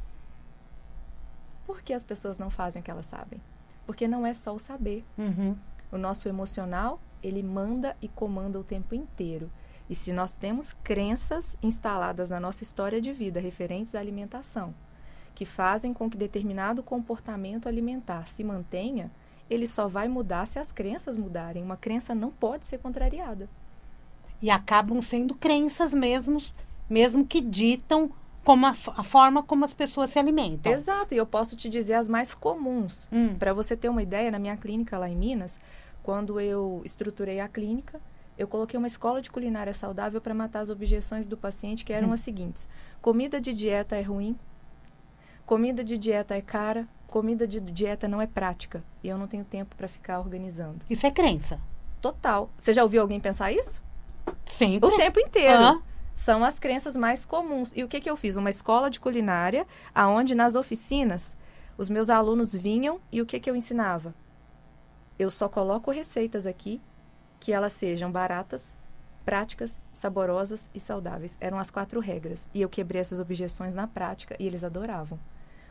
Por 1.70 1.82
que 1.82 1.94
as 1.94 2.02
pessoas 2.02 2.36
não 2.36 2.50
fazem 2.50 2.82
o 2.82 2.84
que 2.84 2.90
elas 2.90 3.06
sabem? 3.06 3.40
Porque 3.86 4.08
não 4.08 4.26
é 4.26 4.34
só 4.34 4.52
o 4.52 4.58
saber. 4.58 5.04
Uhum. 5.16 5.56
O 5.92 5.96
nosso 5.96 6.28
emocional, 6.28 7.00
ele 7.22 7.44
manda 7.44 7.96
e 8.02 8.08
comanda 8.08 8.58
o 8.58 8.64
tempo 8.64 8.92
inteiro. 8.92 9.48
E 9.88 9.94
se 9.94 10.12
nós 10.12 10.36
temos 10.36 10.72
crenças 10.82 11.56
instaladas 11.62 12.30
na 12.30 12.40
nossa 12.40 12.64
história 12.64 13.00
de 13.00 13.12
vida 13.12 13.38
referentes 13.38 13.94
à 13.94 14.00
alimentação, 14.00 14.74
que 15.32 15.46
fazem 15.46 15.94
com 15.94 16.10
que 16.10 16.16
determinado 16.18 16.82
comportamento 16.82 17.68
alimentar 17.68 18.26
se 18.26 18.42
mantenha, 18.42 19.08
ele 19.48 19.68
só 19.68 19.86
vai 19.86 20.08
mudar 20.08 20.46
se 20.46 20.58
as 20.58 20.72
crenças 20.72 21.16
mudarem. 21.16 21.62
Uma 21.62 21.76
crença 21.76 22.16
não 22.16 22.32
pode 22.32 22.66
ser 22.66 22.78
contrariada. 22.78 23.48
E 24.42 24.50
acabam 24.50 25.00
sendo 25.00 25.36
crenças 25.36 25.94
mesmo, 25.94 26.42
mesmo 26.88 27.24
que 27.24 27.40
ditam 27.40 28.10
como 28.50 28.66
a, 28.66 28.70
a 28.96 29.02
forma 29.04 29.44
como 29.44 29.64
as 29.64 29.72
pessoas 29.72 30.10
se 30.10 30.18
alimentam. 30.18 30.72
Exato, 30.72 31.14
e 31.14 31.16
eu 31.16 31.24
posso 31.24 31.54
te 31.54 31.68
dizer 31.68 31.94
as 31.94 32.08
mais 32.08 32.34
comuns. 32.34 33.08
Hum. 33.12 33.36
Para 33.38 33.52
você 33.52 33.76
ter 33.76 33.88
uma 33.88 34.02
ideia, 34.02 34.28
na 34.28 34.40
minha 34.40 34.56
clínica 34.56 34.98
lá 34.98 35.08
em 35.08 35.14
Minas, 35.14 35.56
quando 36.02 36.40
eu 36.40 36.82
estruturei 36.84 37.38
a 37.38 37.46
clínica, 37.46 38.00
eu 38.36 38.48
coloquei 38.48 38.76
uma 38.76 38.88
escola 38.88 39.22
de 39.22 39.30
culinária 39.30 39.72
saudável 39.72 40.20
para 40.20 40.34
matar 40.34 40.62
as 40.62 40.68
objeções 40.68 41.28
do 41.28 41.36
paciente, 41.36 41.84
que 41.84 41.92
eram 41.92 42.08
Hum. 42.08 42.12
as 42.12 42.20
seguintes: 42.20 42.66
comida 43.00 43.40
de 43.40 43.54
dieta 43.54 43.94
é 43.94 44.02
ruim, 44.02 44.36
comida 45.46 45.84
de 45.84 45.96
dieta 45.96 46.34
é 46.34 46.40
cara, 46.40 46.88
comida 47.06 47.46
de 47.46 47.60
dieta 47.60 48.08
não 48.08 48.20
é 48.20 48.26
prática, 48.26 48.82
e 49.00 49.08
eu 49.08 49.16
não 49.16 49.28
tenho 49.28 49.44
tempo 49.44 49.76
para 49.76 49.86
ficar 49.86 50.18
organizando. 50.18 50.80
Isso 50.90 51.06
é 51.06 51.10
crença. 51.10 51.60
Total. 52.00 52.50
Você 52.58 52.72
já 52.72 52.82
ouviu 52.82 53.00
alguém 53.00 53.20
pensar 53.20 53.52
isso? 53.52 53.80
Sempre. 54.46 54.88
O 54.88 54.96
tempo 54.96 55.20
inteiro. 55.20 55.62
Ah, 55.62 55.80
São 56.20 56.44
as 56.44 56.58
crenças 56.58 56.96
mais 56.96 57.24
comuns. 57.24 57.72
E 57.74 57.82
o 57.82 57.88
que, 57.88 57.98
que 57.98 58.10
eu 58.10 58.14
fiz? 58.14 58.36
Uma 58.36 58.50
escola 58.50 58.90
de 58.90 59.00
culinária, 59.00 59.66
aonde 59.94 60.34
nas 60.34 60.54
oficinas 60.54 61.34
os 61.78 61.88
meus 61.88 62.10
alunos 62.10 62.54
vinham 62.54 63.00
e 63.10 63.22
o 63.22 63.26
que, 63.26 63.40
que 63.40 63.48
eu 63.48 63.56
ensinava? 63.56 64.14
Eu 65.18 65.30
só 65.30 65.48
coloco 65.48 65.90
receitas 65.90 66.44
aqui 66.44 66.78
que 67.40 67.54
elas 67.54 67.72
sejam 67.72 68.12
baratas, 68.12 68.76
práticas, 69.24 69.80
saborosas 69.94 70.68
e 70.74 70.78
saudáveis. 70.78 71.38
Eram 71.40 71.58
as 71.58 71.70
quatro 71.70 72.00
regras. 72.00 72.50
E 72.52 72.60
eu 72.60 72.68
quebrei 72.68 73.00
essas 73.00 73.18
objeções 73.18 73.72
na 73.72 73.86
prática 73.86 74.36
e 74.38 74.46
eles 74.46 74.62
adoravam. 74.62 75.18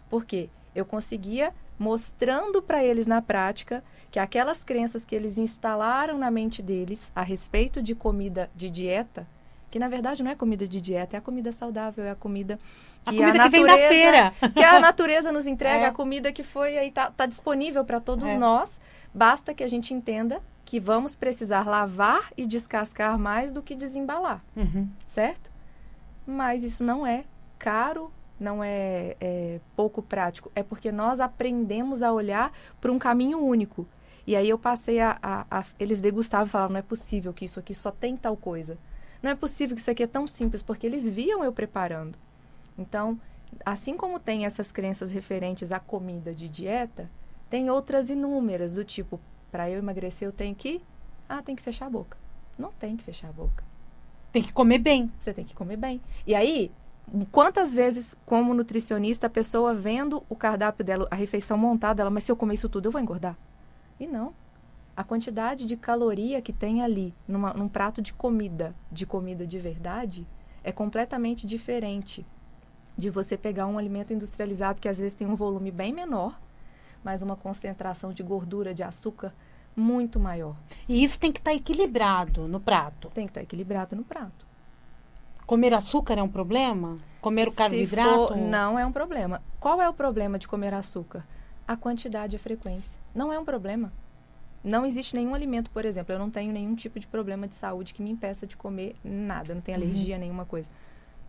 Por 0.10 0.26
quê? 0.26 0.50
Eu 0.74 0.84
conseguia, 0.84 1.54
mostrando 1.78 2.60
para 2.60 2.84
eles 2.84 3.06
na 3.06 3.22
prática, 3.22 3.84
que 4.10 4.18
aquelas 4.18 4.64
crenças 4.64 5.06
que 5.06 5.14
eles 5.14 5.38
instalaram 5.38 6.18
na 6.18 6.32
mente 6.32 6.64
deles 6.64 7.12
a 7.16 7.22
respeito 7.22 7.84
de 7.84 7.94
comida 7.94 8.50
de 8.56 8.72
dieta, 8.72 9.28
que 9.72 9.78
na 9.80 9.88
verdade 9.88 10.24
não 10.24 10.32
é 10.32 10.36
comida 10.36 10.68
de 10.68 10.80
dieta, 10.82 11.16
é 11.16 11.20
a 11.20 11.22
comida 11.22 11.52
saudável, 11.52 12.04
é 12.06 12.12
a 12.12 12.16
comida 12.16 12.60
a 13.06 13.12
que 13.12 13.18
comida 13.18 13.44
que 13.44 13.50
vem 13.50 13.62
da 13.66 13.68
natureza- 13.68 13.88
feira. 13.90 14.34
que 14.54 14.64
a 14.64 14.80
natureza 14.82 15.32
nos 15.32 15.48
entrega, 15.48 15.86
É. 15.86 15.86
a 15.86 15.92
comida 15.92 16.32
que 16.32 16.44
foi 16.44 16.78
aí 16.78 16.92
tá, 16.92 17.10
tá 17.12 17.26
disponível 17.26 17.84
para 17.86 18.00
todos 18.00 18.28
É. 18.28 18.38
nós. 18.38 18.80
Basta 19.14 19.54
que 19.54 19.64
a 19.64 19.68
gente 19.70 19.94
entenda 19.94 20.42
que 20.66 20.80
vamos 20.80 21.16
precisar 21.16 21.66
lavar 21.66 22.30
e 22.38 22.46
descascar 22.46 23.18
mais 23.18 23.52
do 23.52 23.62
que 23.62 23.74
desembalar, 23.76 24.44
Uhum. 24.56 24.88
certo? 25.08 25.50
Mas 26.28 26.62
isso 26.64 26.84
não 26.84 27.06
é 27.08 27.24
caro, 27.58 28.12
não 28.40 28.64
é, 28.64 29.16
é 29.20 29.60
pouco 29.76 30.02
prático. 30.02 30.52
É 30.56 30.62
porque 30.62 30.92
nós 30.92 31.20
aprendemos 31.20 32.04
a 32.04 32.12
olhar 32.14 32.52
para 32.80 32.92
um 32.92 33.00
caminho 33.00 33.40
único. 33.40 33.88
E 34.28 34.36
aí 34.36 34.48
eu 34.48 34.60
passei 34.60 35.00
a, 35.00 35.18
a- 35.24 35.46
a- 35.50 35.66
Eles 35.80 36.02
degustavam 36.02 36.46
e 36.46 36.50
falavam: 36.50 36.74
não 36.74 36.80
é 36.80 36.84
possível 36.84 37.34
que 37.34 37.46
isso 37.46 37.60
aqui 37.60 37.74
só 37.74 37.90
tem 37.90 38.16
tal 38.16 38.38
coisa. 38.38 38.78
Não 39.22 39.32
é 39.32 39.36
possível 39.36 39.76
que 39.76 39.82
isso 39.82 39.92
aqui 39.92 40.04
é 40.04 40.08
tão 40.08 40.26
simples, 40.28 40.62
porque 40.62 40.88
eles 40.88 41.08
viam 41.08 41.44
eu 41.44 41.52
preparando. 41.52 42.18
Então, 42.78 43.20
assim 43.66 43.98
como 43.98 44.20
tem 44.20 44.46
essas 44.46 44.72
crenças 44.72 45.12
referentes 45.12 45.72
à 45.72 45.80
comida 45.80 46.34
de 46.34 46.48
dieta, 46.48 47.10
tem 47.50 47.70
outras 47.70 48.10
inúmeras, 48.10 48.74
do 48.74 48.86
tipo: 48.86 49.20
para 49.52 49.70
eu 49.70 49.80
emagrecer, 49.80 50.28
eu 50.28 50.32
tenho 50.32 50.56
que. 50.56 50.82
Ah, 51.28 51.42
tem 51.42 51.56
que 51.56 51.62
fechar 51.62 51.88
a 51.88 51.90
boca. 51.90 52.18
Não 52.58 52.72
tem 52.72 52.96
que 52.96 53.04
fechar 53.04 53.30
a 53.30 53.32
boca. 53.32 53.64
Tem 54.32 54.44
que 54.44 54.54
comer 54.54 54.80
bem. 54.80 55.12
Você 55.20 55.34
tem 55.34 55.46
que 55.46 55.56
comer 55.56 55.78
bem. 55.78 56.02
E 56.26 56.36
aí, 56.36 56.72
quantas 57.32 57.74
vezes, 57.74 58.16
como 58.26 58.54
nutricionista, 58.54 59.28
a 59.28 59.30
pessoa 59.30 59.74
vendo 59.74 60.24
o 60.30 60.36
cardápio 60.36 60.86
dela, 60.86 61.08
a 61.10 61.16
refeição 61.16 61.58
montada, 61.58 62.02
ela, 62.02 62.10
mas 62.10 62.24
se 62.24 62.32
eu 62.32 62.36
comer 62.36 62.54
isso 62.54 62.70
tudo, 62.70 62.88
eu 62.88 62.92
vou 62.92 63.02
engordar? 63.02 63.38
E 64.00 64.08
não. 64.08 64.34
A 65.00 65.04
quantidade 65.06 65.66
de 65.66 65.78
caloria 65.78 66.42
que 66.42 66.52
tem 66.52 66.84
ali, 66.84 67.14
numa- 67.26 67.54
num 67.54 67.70
prato 67.70 68.02
de 68.02 68.12
comida, 68.12 68.76
de 68.92 69.06
comida 69.06 69.48
de 69.48 69.58
verdade, 69.58 70.28
é 70.62 70.74
completamente 70.74 71.48
diferente 71.48 72.26
de 72.98 73.10
você 73.10 73.38
pegar 73.38 73.66
um 73.66 73.78
alimento 73.78 74.12
industrializado 74.12 74.82
que 74.82 74.90
às 74.90 74.98
vezes 75.00 75.16
tem 75.16 75.26
um 75.26 75.38
volume 75.38 75.72
bem 75.72 75.94
menor, 75.94 76.38
mas 77.02 77.22
uma 77.22 77.38
concentração 77.38 78.12
de 78.12 78.22
gordura, 78.22 78.74
de 78.74 78.84
açúcar 78.84 79.34
muito 79.74 80.20
maior. 80.20 80.54
E 80.86 81.02
isso 81.02 81.18
tem 81.18 81.32
que 81.32 81.40
estar 81.40 81.54
equilibrado 81.54 82.46
no 82.46 82.60
prato. 82.60 83.10
Tem 83.14 83.26
que 83.26 83.32
estar 83.32 83.42
equilibrado 83.42 83.96
no 83.96 84.04
prato. 84.04 84.46
Comer 85.48 85.74
açúcar 85.76 86.16
é 86.20 86.22
um 86.24 86.28
problema? 86.28 86.98
Comer 87.22 87.48
o 87.48 87.54
carboidrato? 87.56 88.28
for- 88.34 88.36
não 88.38 88.78
é 88.78 88.86
um 88.86 88.92
problema. 88.92 89.42
Qual 89.62 89.82
é 89.82 89.88
o 89.88 89.94
problema 89.94 90.38
de 90.38 90.46
comer 90.46 90.74
açúcar? 90.74 91.26
A 91.66 91.78
quantidade 91.78 92.36
e 92.36 92.38
a 92.38 92.40
frequência. 92.40 93.00
Não 93.16 93.32
é 93.32 93.40
um 93.40 93.46
problema. 93.46 93.94
Não 94.64 94.86
existe 94.86 95.16
nenhum 95.16 95.34
alimento, 95.34 95.72
por 95.72 95.86
exemplo, 95.86 96.14
eu 96.14 96.20
não 96.20 96.30
tenho 96.30 96.52
nenhum 96.52 96.76
tipo 96.76 97.00
de 97.00 97.08
problema 97.08 97.48
de 97.48 97.56
saúde 97.56 97.94
que 97.94 98.02
me 98.02 98.10
impeça 98.12 98.46
de 98.46 98.58
comer 98.58 98.96
nada, 99.04 99.52
eu 99.52 99.56
não 99.56 99.62
tenho 99.62 99.78
Uhum. 99.78 99.84
alergia 99.86 100.16
a 100.16 100.20
nenhuma 100.20 100.46
coisa. 100.46 100.70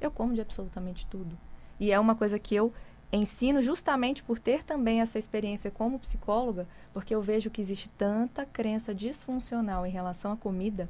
Eu 0.00 0.10
como 0.10 0.34
de 0.34 0.40
absolutamente 0.40 1.06
tudo. 1.06 1.38
E 1.78 1.92
é 1.92 2.00
uma 2.00 2.14
coisa 2.14 2.38
que 2.38 2.54
eu 2.54 2.72
ensino 3.12 3.62
justamente 3.62 4.22
por 4.22 4.38
ter 4.38 4.64
também 4.64 5.00
essa 5.00 5.18
experiência 5.18 5.70
como 5.70 5.98
psicóloga, 5.98 6.66
porque 6.92 7.14
eu 7.14 7.22
vejo 7.22 7.50
que 7.50 7.60
existe 7.60 7.88
tanta 7.90 8.44
crença 8.44 8.94
disfuncional 8.94 9.86
em 9.86 9.90
relação 9.90 10.32
à 10.32 10.36
comida, 10.36 10.88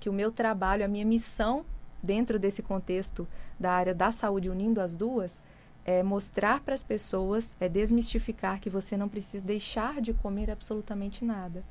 que 0.00 0.08
o 0.08 0.12
meu 0.12 0.30
trabalho, 0.32 0.84
a 0.84 0.88
minha 0.88 1.04
missão 1.04 1.64
dentro 2.02 2.38
desse 2.38 2.62
contexto 2.62 3.26
da 3.58 3.72
área 3.72 3.94
da 3.94 4.12
saúde, 4.12 4.50
unindo 4.50 4.80
as 4.80 4.94
duas, 4.94 5.40
é 5.84 6.02
mostrar 6.02 6.60
para 6.60 6.74
as 6.74 6.82
pessoas, 6.82 7.56
é 7.60 7.68
desmistificar 7.68 8.60
que 8.60 8.68
você 8.68 8.96
não 8.96 9.08
precisa 9.08 9.44
deixar 9.44 10.00
de 10.00 10.12
comer 10.12 10.50
absolutamente 10.50 11.24
nada. 11.24 11.64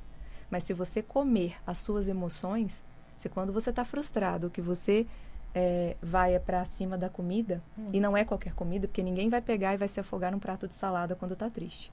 Mas 0.50 0.64
se 0.64 0.72
você 0.72 1.02
comer 1.02 1.56
as 1.66 1.78
suas 1.78 2.08
emoções, 2.08 2.82
se 3.16 3.28
quando 3.28 3.52
você 3.52 3.70
está 3.70 3.84
frustrado, 3.84 4.50
que 4.50 4.60
você 4.60 5.06
é, 5.54 5.96
vai 6.02 6.38
para 6.38 6.64
cima 6.64 6.98
da 6.98 7.08
comida, 7.08 7.62
Hum. 7.78 7.88
e 7.92 7.98
não 8.00 8.16
é 8.16 8.24
qualquer 8.24 8.52
comida, 8.54 8.86
porque 8.86 9.02
ninguém 9.02 9.28
vai 9.30 9.40
pegar 9.40 9.72
e 9.74 9.76
vai 9.78 9.88
se 9.88 9.98
afogar 9.98 10.30
num 10.32 10.38
prato 10.38 10.68
de 10.68 10.74
salada 10.74 11.14
quando 11.16 11.32
está 11.32 11.48
triste. 11.48 11.90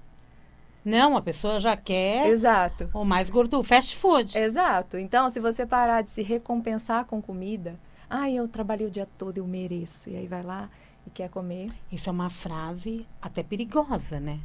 Não, 0.84 1.16
a 1.16 1.22
pessoa 1.22 1.62
já 1.62 1.78
quer 1.78 2.28
Exato. 2.28 2.90
o 2.94 3.06
mais 3.06 3.30
gordura, 3.30 3.64
fast 3.64 3.96
food. 3.96 4.38
Exato. 4.38 4.98
Então, 4.98 5.30
se 5.30 5.40
você 5.40 5.66
parar 5.66 6.02
de 6.02 6.10
se 6.10 6.22
recompensar 6.22 7.06
com 7.06 7.22
comida, 7.22 7.80
ai, 8.10 8.34
eu 8.36 8.48
trabalhei 8.50 8.86
o 8.86 8.92
dia 8.92 9.08
todo, 9.18 9.38
eu 9.38 9.48
mereço. 9.48 10.10
E 10.10 10.18
aí 10.18 10.28
vai 10.28 10.44
lá 10.44 10.70
e 11.08 11.10
quer 11.10 11.30
comer. 11.30 11.72
Isso 11.90 12.10
é 12.10 12.12
uma 12.12 12.30
frase 12.30 13.08
até 13.22 13.42
perigosa, 13.42 14.20
né? 14.20 14.42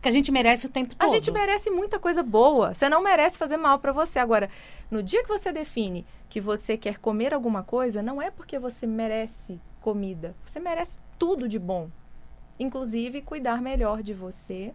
Que 0.00 0.08
a 0.08 0.12
gente 0.12 0.32
merece 0.32 0.66
o 0.66 0.70
tempo 0.70 0.94
todo. 0.94 1.06
A 1.06 1.12
gente 1.12 1.30
merece 1.30 1.70
muita 1.70 1.98
coisa 1.98 2.22
boa. 2.22 2.74
Você 2.74 2.88
não 2.88 3.02
merece 3.02 3.36
fazer 3.36 3.58
mal 3.58 3.78
para 3.78 3.92
você. 3.92 4.18
Agora, 4.18 4.48
no 4.90 5.02
dia 5.02 5.22
que 5.22 5.28
você 5.28 5.52
define 5.52 6.06
que 6.28 6.40
você 6.40 6.76
quer 6.76 6.98
comer 6.98 7.34
alguma 7.34 7.62
coisa, 7.62 8.02
não 8.02 8.20
é 8.20 8.30
porque 8.30 8.58
você 8.58 8.86
merece 8.86 9.60
comida. 9.80 10.34
Você 10.46 10.58
merece 10.58 10.98
tudo 11.18 11.46
de 11.46 11.58
bom. 11.58 11.90
Inclusive, 12.58 13.20
cuidar 13.20 13.60
melhor 13.60 14.02
de 14.02 14.14
você. 14.14 14.72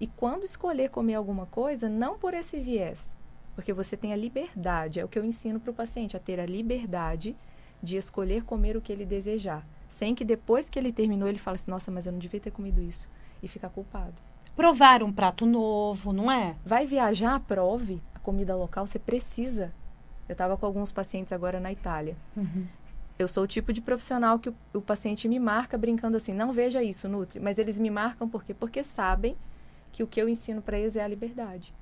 E 0.00 0.06
quando 0.06 0.44
escolher 0.44 0.88
comer 0.88 1.14
alguma 1.14 1.46
coisa, 1.46 1.88
não 1.88 2.18
por 2.18 2.32
esse 2.32 2.58
viés. 2.58 3.14
Porque 3.54 3.72
você 3.72 3.96
tem 3.96 4.12
a 4.12 4.16
liberdade. 4.16 4.98
É 4.98 5.04
o 5.04 5.08
que 5.08 5.18
eu 5.18 5.24
ensino 5.24 5.60
para 5.60 5.70
o 5.70 5.74
paciente, 5.74 6.16
a 6.16 6.20
ter 6.20 6.40
a 6.40 6.46
liberdade 6.46 7.36
de 7.82 7.98
escolher 7.98 8.44
comer 8.44 8.76
o 8.76 8.80
que 8.80 8.92
ele 8.92 9.04
desejar. 9.04 9.66
Sem 9.88 10.14
que 10.14 10.24
depois 10.24 10.70
que 10.70 10.78
ele 10.78 10.90
terminou, 10.92 11.28
ele 11.28 11.38
fale 11.38 11.56
assim, 11.56 11.70
nossa, 11.70 11.90
mas 11.90 12.06
eu 12.06 12.12
não 12.12 12.18
devia 12.18 12.40
ter 12.40 12.50
comido 12.50 12.80
isso. 12.80 13.10
E 13.42 13.46
ficar 13.46 13.68
culpado. 13.68 14.14
Provar 14.56 15.02
um 15.02 15.12
prato 15.12 15.44
novo, 15.46 16.12
não 16.12 16.30
é? 16.30 16.54
Vai 16.64 16.86
viajar, 16.86 17.40
prove 17.40 18.00
a 18.14 18.18
comida 18.20 18.54
local, 18.54 18.86
você 18.86 18.98
precisa. 18.98 19.72
Eu 20.28 20.32
estava 20.32 20.56
com 20.56 20.64
alguns 20.64 20.92
pacientes 20.92 21.32
agora 21.32 21.58
na 21.60 21.72
Itália. 21.72 22.16
Eu 23.18 23.28
sou 23.28 23.44
o 23.44 23.46
tipo 23.46 23.72
de 23.72 23.80
profissional 23.80 24.38
que 24.38 24.48
o, 24.48 24.54
o 24.72 24.80
paciente 24.80 25.28
me 25.28 25.38
marca 25.38 25.76
brincando 25.76 26.16
assim, 26.16 26.32
não 26.32 26.52
veja 26.52 26.82
isso, 26.82 27.08
Nutri. 27.08 27.40
Mas 27.40 27.58
eles 27.58 27.78
me 27.78 27.90
marcam 27.90 28.28
por 28.28 28.44
quê? 28.44 28.54
Porque 28.54 28.82
sabem 28.82 29.36
que 29.92 30.02
o 30.02 30.06
que 30.06 30.20
eu 30.20 30.28
ensino 30.28 30.62
para 30.62 30.78
eles 30.78 30.96
é 30.96 31.02
a 31.04 31.08
liberdade. 31.08 31.74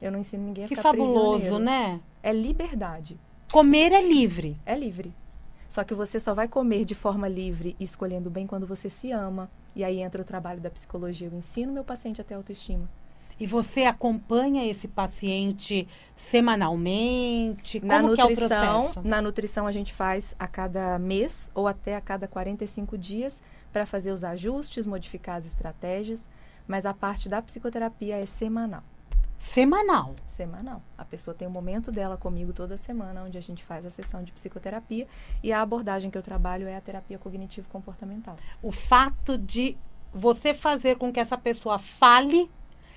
Eu 0.00 0.12
não 0.12 0.18
ensino 0.20 0.44
ninguém 0.44 0.64
a 0.64 0.68
Que 0.68 0.76
ficar 0.76 0.90
fabuloso, 0.90 1.38
prisioneiro. 1.40 1.58
né? 1.64 2.00
É 2.22 2.32
liberdade. 2.32 3.18
Comer 3.52 3.92
é 3.92 4.02
livre. 4.02 4.56
É 4.64 4.76
livre. 4.76 5.12
Só 5.68 5.82
que 5.84 5.94
você 5.94 6.20
só 6.20 6.34
vai 6.34 6.48
comer 6.48 6.84
de 6.84 6.94
forma 6.94 7.26
livre 7.28 7.74
e 7.80 7.84
escolhendo 7.84 8.30
bem 8.30 8.46
quando 8.46 8.66
você 8.66 8.88
se 8.88 9.10
ama. 9.10 9.50
E 9.74 9.82
aí 9.82 10.00
entra 10.00 10.22
o 10.22 10.24
trabalho 10.24 10.60
da 10.60 10.70
psicologia. 10.70 11.28
Eu 11.28 11.36
ensino 11.36 11.72
meu 11.72 11.84
paciente 11.84 12.20
a 12.20 12.24
ter 12.24 12.34
autoestima. 12.34 12.88
E 13.38 13.46
você 13.48 13.82
acompanha 13.82 14.64
esse 14.64 14.86
paciente 14.86 15.88
semanalmente? 16.16 17.84
Na 17.84 18.00
Como 18.00 18.14
que 18.14 18.20
é 18.20 18.24
o 18.24 18.28
nutrição, 18.28 18.82
processo? 18.84 19.08
na 19.08 19.20
nutrição 19.20 19.66
a 19.66 19.72
gente 19.72 19.92
faz 19.92 20.36
a 20.38 20.46
cada 20.46 20.98
mês 20.98 21.50
ou 21.54 21.66
até 21.66 21.96
a 21.96 22.00
cada 22.00 22.28
45 22.28 22.96
dias 22.96 23.42
para 23.72 23.84
fazer 23.86 24.12
os 24.12 24.22
ajustes, 24.22 24.86
modificar 24.86 25.36
as 25.36 25.46
estratégias, 25.46 26.28
mas 26.66 26.86
a 26.86 26.94
parte 26.94 27.28
da 27.28 27.42
psicoterapia 27.42 28.16
é 28.16 28.26
semanal. 28.26 28.84
Semanal. 29.44 30.14
Semanal. 30.26 30.80
A 30.96 31.04
pessoa 31.04 31.34
tem 31.34 31.46
um 31.46 31.50
momento 31.50 31.92
dela 31.92 32.16
comigo 32.16 32.52
toda 32.54 32.78
semana, 32.78 33.22
onde 33.22 33.36
a 33.36 33.42
gente 33.42 33.62
faz 33.62 33.84
a 33.84 33.90
sessão 33.90 34.24
de 34.24 34.32
psicoterapia 34.32 35.06
e 35.42 35.52
a 35.52 35.60
abordagem 35.60 36.10
que 36.10 36.16
eu 36.16 36.22
trabalho 36.22 36.66
é 36.66 36.74
a 36.74 36.80
terapia 36.80 37.18
cognitivo-comportamental. 37.18 38.36
O 38.62 38.72
fato 38.72 39.36
de 39.36 39.76
você 40.12 40.54
fazer 40.54 40.96
com 40.96 41.12
que 41.12 41.20
essa 41.20 41.36
pessoa 41.36 41.78
fale, 41.78 42.50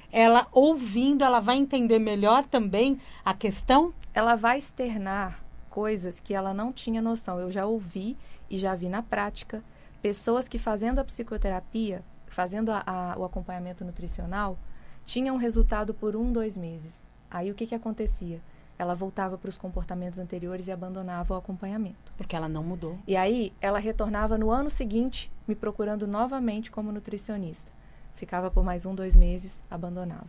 ela 0.10 0.48
ouvindo, 0.54 1.22
ela 1.24 1.42
vai 1.42 1.58
entender 1.58 2.00
melhor 2.00 2.46
também 2.46 3.00
a 3.26 3.34
questão? 3.34 3.94
Ela 4.14 4.36
vai 4.36 4.58
externar 4.58 5.44
coisas 5.70 6.18
que 6.20 6.34
ela 6.34 6.54
não 6.54 6.72
tinha 6.72 7.02
noção. 7.02 7.40
Eu 7.42 7.52
já 7.52 7.66
ouvi 7.66 8.18
e 8.50 8.58
já 8.58 8.74
vi 8.74 8.88
na 8.88 9.04
prática 9.04 9.62
pessoas 10.02 10.48
que 10.48 10.58
fazendo 10.58 11.00
a 11.00 11.04
psicoterapia, 11.04 12.02
fazendo 12.26 12.72
a- 12.72 12.84
a- 12.88 13.16
o 13.18 13.26
acompanhamento 13.26 13.84
nutricional, 13.84 14.58
tinham 15.08 15.38
resultado 15.38 15.94
por 15.94 16.18
um, 16.18 16.34
dois 16.34 16.58
meses. 16.58 17.08
Aí 17.32 17.50
o 17.50 17.56
que, 17.56 17.66
que 17.66 17.74
acontecia? 17.74 18.42
Ela 18.78 18.94
voltava 18.94 19.38
para 19.38 19.50
os 19.50 19.58
comportamentos 19.58 20.20
anteriores 20.20 20.68
e 20.68 20.72
abandonava 20.72 21.34
o 21.34 21.38
acompanhamento. 21.38 22.12
Porque 22.18 22.36
ela 22.36 22.50
não 22.50 22.62
mudou. 22.62 23.00
E 23.08 23.16
aí 23.16 23.54
ela 23.62 23.80
retornava 23.80 24.38
no 24.38 24.52
ano 24.52 24.70
seguinte, 24.70 25.32
me 25.48 25.56
procurando 25.56 26.06
novamente 26.06 26.70
como 26.70 26.92
nutricionista. 26.92 27.72
Ficava 28.16 28.52
por 28.52 28.66
mais 28.66 28.86
um, 28.86 28.94
dois 28.94 29.16
meses, 29.16 29.64
abandonava. 29.72 30.28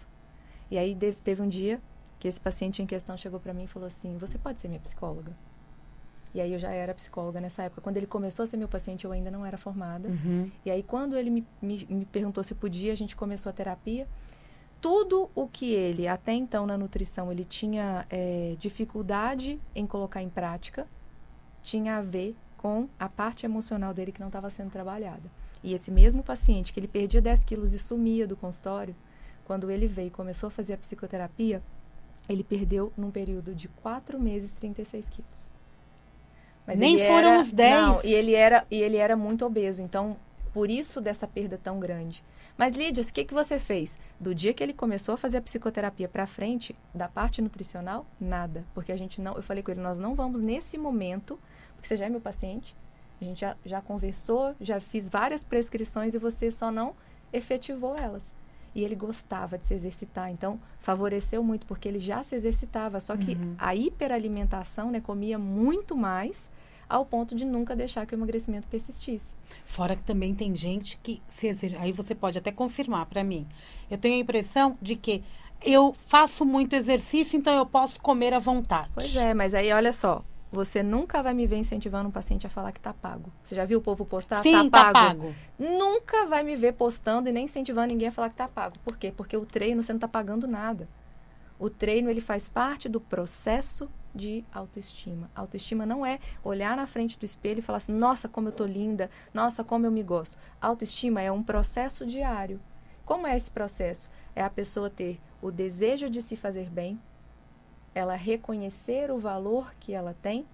E 0.71 0.79
aí 0.79 0.97
teve 1.25 1.43
um 1.43 1.49
dia 1.49 1.81
que 2.21 2.29
esse 2.29 2.41
paciente 2.41 2.81
em 2.81 2.87
questão 2.87 3.17
chegou 3.17 3.41
para 3.41 3.53
mim 3.53 3.65
e 3.65 3.67
falou 3.67 3.89
assim: 3.89 4.17
Você 4.19 4.39
pode 4.39 4.61
ser 4.61 4.69
minha 4.69 4.81
psicóloga? 4.81 5.33
E 6.33 6.41
aí 6.41 6.53
eu 6.53 6.59
já 6.59 6.71
era 6.71 6.95
psicóloga 6.95 7.41
nessa 7.41 7.65
época. 7.65 7.81
Quando 7.81 7.97
ele 7.97 8.07
começou 8.07 8.45
a 8.45 8.47
ser 8.47 8.57
meu 8.57 8.69
paciente, 8.69 9.05
eu 9.05 9.11
ainda 9.11 9.31
não 9.31 9.45
era 9.45 9.59
formada. 9.59 10.09
Uhum. 10.09 10.49
E 10.65 10.71
aí, 10.71 10.85
quando 10.85 11.17
ele 11.17 11.31
me, 11.31 11.47
me, 11.61 11.85
me 11.91 12.05
perguntou 12.05 12.45
se 12.45 12.55
podia, 12.55 12.93
a 12.93 12.95
gente 12.95 13.17
começou 13.17 13.51
a 13.51 13.53
terapia. 13.53 14.07
Tudo 14.81 15.29
o 15.35 15.49
que 15.49 15.73
ele, 15.73 16.07
até 16.07 16.33
então 16.33 16.65
na 16.67 16.79
nutrição, 16.79 17.33
ele 17.33 17.45
tinha 17.45 18.07
eh, 18.11 18.55
dificuldade 18.59 19.59
em 19.75 19.87
colocar 19.87 20.23
em 20.23 20.29
prática, 20.29 20.87
tinha 21.63 21.97
a 21.97 22.01
ver 22.03 22.37
com 22.57 22.89
a 22.99 23.09
parte 23.09 23.45
emocional 23.45 23.93
dele 23.93 24.13
que 24.13 24.21
não 24.21 24.29
estava 24.29 24.51
sendo 24.51 24.71
trabalhada. 24.71 25.23
E 25.65 25.75
esse 25.75 25.91
mesmo 25.91 26.23
paciente, 26.23 26.73
que 26.73 26.79
ele 26.79 26.87
perdia 26.87 27.21
10 27.21 27.43
quilos 27.43 27.75
e 27.75 27.79
sumia 27.79 28.27
do 28.27 28.37
consultório, 28.37 28.95
quando 29.45 29.69
ele 29.71 29.89
veio 29.89 30.09
e 30.09 30.11
começou 30.11 30.47
a 30.47 30.51
fazer 30.51 30.75
a 30.75 30.79
psicoterapia, 30.79 31.61
ele 32.29 32.45
perdeu, 32.45 32.93
num 32.97 33.11
período 33.11 33.55
de 33.55 33.67
4 33.69 34.21
meses, 34.21 34.55
36 34.55 35.09
quilos. 35.09 35.49
Nem 36.77 36.95
ele 36.97 37.07
foram 37.07 37.31
era- 37.31 37.41
os 37.43 37.51
10. 37.51 37.81
Não, 37.81 38.05
e 38.05 38.13
ele 38.13 38.35
era 38.35 38.65
e 38.71 38.77
ele 38.77 38.99
era 38.99 39.17
muito 39.17 39.45
obeso, 39.45 39.83
então 39.83 40.17
por 40.53 40.71
isso 40.71 41.01
dessa 41.01 41.27
perda 41.27 41.59
tão 41.63 41.81
grande. 41.81 42.23
Mas 42.59 42.75
Lídia, 42.77 43.05
o 43.05 43.13
que 43.13 43.25
que 43.25 43.33
você 43.33 43.57
fez? 43.59 43.97
Do 44.19 44.35
dia 44.35 44.53
que 44.53 44.61
ele 44.63 44.73
começou 44.73 45.15
a 45.15 45.17
fazer 45.17 45.37
a 45.39 45.41
psicoterapia 45.41 46.09
para 46.09 46.27
frente, 46.27 46.75
da 46.93 47.09
parte 47.09 47.41
nutricional, 47.41 48.05
nada, 48.21 48.65
porque 48.75 48.91
a 48.91 48.97
gente 48.97 49.21
não, 49.21 49.37
eu 49.37 49.43
falei 49.43 49.63
com 49.63 49.71
ele, 49.71 49.81
nós 49.81 50.01
não 50.01 50.17
vamos 50.17 50.41
nesse 50.41 50.77
momento, 50.77 51.39
porque 51.77 51.87
você 51.87 51.97
já 51.97 52.07
é 52.07 52.09
meu 52.09 52.21
paciente, 52.21 52.75
a 53.21 53.25
gente 53.25 53.41
já, 53.41 53.57
já 53.65 53.81
conversou, 53.81 54.57
já 54.61 54.81
fiz 54.81 55.09
várias 55.09 55.45
prescrições 55.45 56.15
e 56.15 56.19
você 56.19 56.51
só 56.51 56.71
não 56.73 56.97
efetivou 57.33 57.97
elas. 57.97 58.35
E 58.75 58.85
ele 58.85 58.95
gostava 58.97 59.57
de 59.57 59.65
se 59.65 59.75
exercitar, 59.75 60.29
então 60.31 60.61
favoreceu 60.81 61.43
muito, 61.45 61.65
porque 61.67 61.89
ele 61.89 62.01
já 62.01 62.23
se 62.25 62.35
exercitava, 62.35 62.99
só 63.01 63.17
que 63.17 63.33
Uhum. 63.35 63.55
a 63.57 63.75
hiperalimentação, 63.75 64.91
né, 64.91 65.01
comia 65.01 65.39
muito 65.39 65.97
mais, 65.97 66.51
ao 66.89 67.05
ponto 67.05 67.35
de 67.35 67.45
nunca 67.45 67.77
deixar 67.77 68.07
que 68.07 68.15
o 68.15 68.17
emagrecimento 68.17 68.67
persistisse. 68.69 69.35
Fora 69.65 69.95
que 69.95 70.03
também 70.03 70.35
tem 70.35 70.55
gente 70.55 70.99
que 71.03 71.23
se 71.29 71.49
aí 71.79 71.93
você 71.93 72.15
pode 72.15 72.39
até 72.39 72.51
confirmar 72.51 73.07
para 73.07 73.23
mim. 73.23 73.47
Eu 73.91 73.99
tenho 73.99 74.15
a 74.15 74.19
impressão 74.19 74.77
de 74.81 74.97
que 74.97 75.23
eu 75.63 75.95
faço 76.07 76.45
muito 76.45 76.75
exercício, 76.75 77.37
então 77.37 77.55
eu 77.55 77.67
posso 77.67 78.01
comer 78.01 78.33
à 78.33 78.39
vontade. 78.39 78.91
Pois 78.95 79.15
é, 79.17 79.35
mas 79.35 79.55
aí 79.55 79.73
olha 79.73 79.93
só, 79.93 80.25
você 80.51 80.83
nunca 80.83 81.23
vai 81.23 81.35
me 81.35 81.47
ver 81.47 81.57
incentivando 81.57 82.09
um 82.09 82.13
paciente 82.13 82.47
a 82.47 82.51
falar 82.51 82.73
que 82.73 82.81
tá 82.81 82.95
pago. 82.95 83.31
Você 83.43 83.55
já 83.55 83.65
viu 83.65 83.79
o 83.79 83.83
povo 83.83 84.07
postar? 84.07 84.43
Sim, 84.43 84.71
tá 84.71 84.93
pago. 84.93 85.35
Nunca 85.59 86.27
vai 86.27 86.43
me 86.43 86.57
ver 86.57 86.73
postando 86.73 87.29
e 87.29 87.33
nem 87.33 87.45
incentivando 87.45 87.93
ninguém 87.93 88.09
a 88.09 88.13
falar 88.13 88.31
que 88.31 88.37
tá 88.37 88.49
pago. 88.49 88.79
Por 88.85 88.97
quê? 88.97 89.13
Porque 89.15 89.37
o 89.37 89.45
treino 89.45 89.83
você 89.83 89.93
não 89.93 90.01
tá 90.01 90.09
pagando 90.09 90.47
nada. 90.47 90.89
O 91.59 91.69
treino 91.69 92.09
ele 92.09 92.21
faz 92.21 92.49
parte 92.49 92.89
do 92.89 93.01
processo 93.01 93.91
de 94.15 94.45
autoestima. 94.53 95.31
Autoestima 95.35 95.85
não 95.87 96.05
é 96.05 96.19
olhar 96.43 96.77
na 96.77 96.87
frente 96.87 97.19
do 97.19 97.25
espelho 97.25 97.59
e 97.59 97.63
falar 97.63 97.79
assim: 97.79 97.93
"Nossa, 97.93 98.29
como 98.29 98.49
eu 98.49 98.53
tô 98.53 98.65
linda, 98.65 99.11
nossa, 99.33 99.63
como 99.63 99.87
eu 99.87 99.91
me 99.91 100.03
gosto". 100.03 100.37
Autoestima 100.61 101.21
é 101.21 101.31
um 101.31 101.43
processo 101.43 102.07
diário. 102.07 102.61
Como 103.05 103.27
é 103.27 103.37
esse 103.37 103.51
processo? 103.51 104.11
É 104.35 104.43
a 104.43 104.51
pessoa 104.51 104.91
ter 104.91 105.21
o 105.41 105.51
desejo 105.51 106.11
de 106.11 106.21
se 106.21 106.37
fazer 106.37 106.69
bem, 106.69 107.01
ela 107.95 108.15
reconhecer 108.15 109.11
o 109.11 109.19
valor 109.19 109.75
que 109.81 109.95
ela 109.95 110.15
tem 110.21 110.47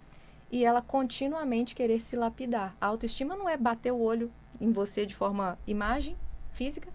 e 0.50 0.64
ela 0.64 0.80
continuamente 0.80 1.74
querer 1.74 2.00
se 2.00 2.16
lapidar. 2.16 2.76
A 2.80 2.86
autoestima 2.86 3.34
não 3.34 3.48
é 3.48 3.56
bater 3.56 3.92
o 3.92 4.00
olho 4.00 4.30
em 4.60 4.70
você 4.70 5.04
de 5.04 5.14
forma 5.14 5.58
imagem 5.66 6.16
física 6.52 6.92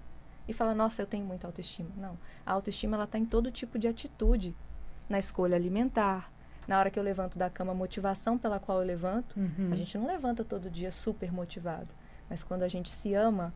e 0.47 0.53
falar, 0.53 0.73
nossa, 0.73 1.01
eu 1.01 1.05
tenho 1.05 1.25
muita 1.25 1.45
autoestima. 1.45 1.89
Não. 1.97 2.17
A 2.45 2.53
autoestima 2.53 2.95
ela 2.95 3.03
está 3.03 3.19
em 3.19 3.25
todo 3.25 3.51
tipo 3.51 3.77
de 3.77 3.87
atitude. 3.87 4.55
Na 5.07 5.19
escolha 5.19 5.55
alimentar, 5.55 6.31
na 6.69 6.77
hora 6.77 6.91
que 6.91 6.99
eu 6.99 7.03
levanto 7.03 7.36
da 7.36 7.49
cama, 7.49 7.71
a 7.71 7.75
motivação 7.75 8.38
pela 8.38 8.60
qual 8.60 8.79
eu 8.79 8.86
levanto. 8.86 9.39
Uhum. 9.39 9.69
A 9.71 9.75
gente 9.75 9.97
não 9.97 10.05
levanta 10.05 10.45
todo 10.45 10.69
dia 10.69 10.91
super 10.91 11.34
motivado. 11.34 11.89
Mas 12.29 12.43
quando 12.43 12.62
a 12.62 12.67
gente 12.67 12.91
se 12.91 13.15
ama 13.15 13.51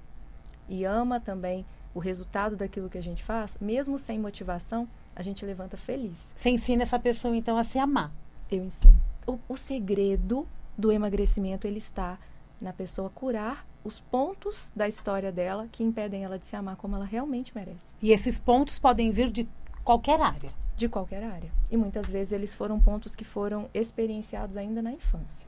e 0.67 0.83
ama 0.83 1.19
também 1.19 1.63
o 1.93 1.99
resultado 1.99 2.57
daquilo 2.57 2.89
que 2.89 2.97
a 2.97 3.03
gente 3.03 3.23
faz, 3.23 3.55
mesmo 3.61 3.99
sem 3.99 4.17
motivação, 4.17 4.89
a 5.15 5.21
gente 5.21 5.45
levanta 5.45 5.77
feliz. 5.77 6.33
Você 6.35 6.49
ensina 6.49 6.81
essa 6.81 6.97
pessoa 6.97 7.37
então 7.37 7.55
a 7.55 7.63
se 7.63 7.77
amar. 7.77 8.11
Eu 8.49 8.63
ensino. 8.63 8.95
O, 9.27 9.37
o 9.47 9.57
segredo 9.57 10.47
do 10.75 10.91
emagrecimento 10.91 11.67
ele 11.67 11.77
está 11.77 12.17
na 12.59 12.73
pessoa 12.73 13.11
curar 13.11 13.63
os 13.83 13.99
pontos 13.99 14.71
da 14.75 14.87
história 14.87 15.31
dela 15.31 15.67
que 15.71 15.83
impedem 15.83 16.23
ela 16.23 16.39
de 16.39 16.47
se 16.47 16.55
amar 16.55 16.77
como 16.77 16.95
ela 16.95 17.05
realmente 17.05 17.53
merece, 17.53 17.93
E 18.01 18.11
esses 18.11 18.39
pontos 18.39 18.79
podem 18.79 19.11
vir 19.11 19.29
de 19.29 19.47
qualquer 19.83 20.19
área. 20.19 20.62
De 20.75 20.87
qualquer 20.89 21.23
área. 21.23 21.51
E 21.69 21.77
muitas 21.77 22.09
vezes 22.09 22.33
eles 22.33 22.53
foram 22.55 22.79
pontos 22.79 23.15
que 23.15 23.23
foram 23.23 23.69
experienciados 23.73 24.57
ainda 24.57 24.81
na 24.81 24.91
infância. 24.91 25.47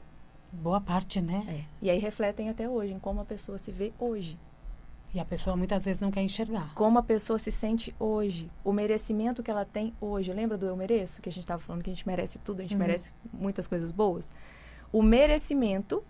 Boa 0.52 0.80
parte, 0.80 1.20
né? 1.20 1.44
É. 1.48 1.64
E 1.84 1.90
aí 1.90 1.98
refletem 1.98 2.48
até 2.48 2.68
hoje 2.68 2.92
em 2.92 2.98
como 2.98 3.20
a 3.20 3.24
pessoa 3.24 3.58
se 3.58 3.70
vê 3.72 3.92
hoje, 3.98 4.38
E 5.14 5.20
a 5.20 5.24
pessoa 5.24 5.56
muitas 5.56 5.84
vezes 5.84 6.00
não 6.00 6.10
quer 6.10 6.20
enxergar. 6.22 6.72
como 6.74 6.98
a 6.98 7.02
pessoa 7.02 7.38
se 7.38 7.50
sente 7.50 7.94
hoje, 7.98 8.50
o 8.62 8.72
merecimento 8.72 9.42
que 9.42 9.50
ela 9.50 9.64
tem 9.64 9.92
hoje. 10.00 10.32
Lembra 10.32 10.56
do 10.58 10.66
eu 10.66 10.76
mereço? 10.76 11.20
Que 11.22 11.28
a 11.28 11.32
gente 11.32 11.42
estava 11.44 11.60
falando 11.62 11.82
que 11.82 11.90
a 11.90 11.94
gente 11.94 12.06
merece 12.06 12.38
tudo, 12.38 12.60
a 12.60 12.62
gente 12.62 12.72
Uhum. 12.74 12.78
merece 12.80 13.14
muitas 13.32 13.66
coisas 13.66 13.90
boas. 13.90 14.30
O 14.92 15.02
merecimento 15.02 16.02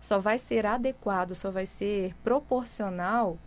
só 0.00 0.18
vai 0.18 0.38
ser 0.38 0.66
adequado, 0.66 1.34
só 1.34 1.50
vai 1.50 1.64
ser 1.66 2.14
proporcional 2.24 3.38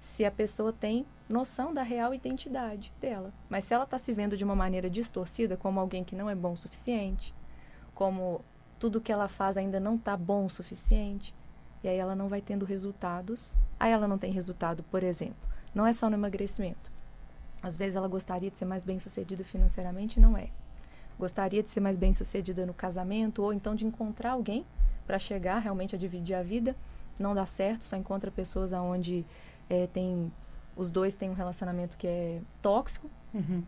se 0.00 0.24
a 0.24 0.30
pessoa 0.30 0.72
tem 0.72 1.04
noção 1.32 1.72
da 1.72 1.82
real 1.82 2.12
identidade 2.12 2.92
dela. 3.00 3.32
Mas 3.48 3.64
se 3.64 3.72
ela 3.72 3.84
está 3.84 3.98
se 3.98 4.12
vendo 4.12 4.36
de 4.36 4.44
uma 4.44 4.54
maneira 4.54 4.90
distorcida, 4.90 5.56
como 5.56 5.80
alguém 5.80 6.04
que 6.04 6.14
não 6.14 6.28
é 6.28 6.34
bom 6.34 6.52
o 6.52 6.56
suficiente, 6.56 7.34
como 7.94 8.44
tudo 8.78 9.00
que 9.00 9.10
ela 9.10 9.28
faz 9.28 9.56
ainda 9.56 9.80
não 9.80 9.96
está 9.96 10.16
bom 10.16 10.44
o 10.44 10.50
suficiente, 10.50 11.34
e 11.82 11.88
aí 11.88 11.96
ela 11.96 12.14
não 12.14 12.28
vai 12.28 12.40
tendo 12.40 12.64
resultados. 12.64 13.56
Aí 13.80 13.90
ela 13.90 14.06
não 14.06 14.18
tem 14.18 14.30
resultado, 14.30 14.82
por 14.84 15.02
exemplo, 15.02 15.48
não 15.74 15.86
é 15.86 15.92
só 15.92 16.08
no 16.10 16.16
emagrecimento. 16.16 16.92
Às 17.62 17.76
vezes 17.76 17.96
ela 17.96 18.08
gostaria 18.08 18.50
de 18.50 18.58
ser 18.58 18.64
mais 18.64 18.84
bem 18.84 18.98
sucedida 18.98 19.42
financeiramente 19.42 20.20
não 20.20 20.36
é. 20.36 20.48
Gostaria 21.18 21.62
de 21.62 21.70
ser 21.70 21.80
mais 21.80 21.96
bem 21.96 22.12
sucedida 22.12 22.66
no 22.66 22.74
casamento, 22.74 23.42
ou 23.42 23.52
então 23.52 23.74
de 23.74 23.86
encontrar 23.86 24.32
alguém 24.32 24.66
para 25.06 25.18
chegar 25.18 25.60
realmente 25.60 25.94
a 25.94 25.98
dividir 25.98 26.34
a 26.34 26.42
vida. 26.42 26.76
Não 27.18 27.34
dá 27.34 27.46
certo, 27.46 27.84
só 27.84 27.96
encontra 27.96 28.30
pessoas 28.30 28.72
onde 28.72 29.24
tem 29.92 30.30
os 30.76 30.90
dois 30.90 31.16
têm 31.16 31.30
um 31.30 31.34
relacionamento 31.34 31.96
que 31.96 32.06
é 32.06 32.40
tóxico, 32.60 33.10
Uhum. 33.34 33.62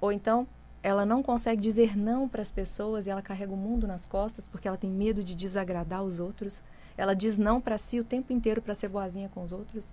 ou 0.00 0.12
então 0.12 0.46
ela 0.82 1.04
não 1.04 1.22
consegue 1.22 1.60
dizer 1.60 1.96
não 1.96 2.28
para 2.28 2.40
as 2.40 2.50
pessoas 2.50 3.06
e 3.06 3.10
ela 3.10 3.20
carrega 3.20 3.52
o 3.52 3.56
mundo 3.56 3.86
nas 3.86 4.06
costas 4.06 4.46
porque 4.46 4.68
ela 4.68 4.76
tem 4.76 4.88
medo 4.90 5.24
de 5.24 5.34
desagradar 5.34 6.02
os 6.04 6.20
outros. 6.20 6.62
Ela 6.96 7.14
diz 7.14 7.36
não 7.38 7.60
para 7.60 7.76
si 7.78 7.98
o 7.98 8.04
tempo 8.04 8.32
inteiro 8.32 8.62
para 8.62 8.74
ser 8.74 8.88
boazinha 8.88 9.28
com 9.28 9.42
os 9.42 9.50
outros. 9.52 9.92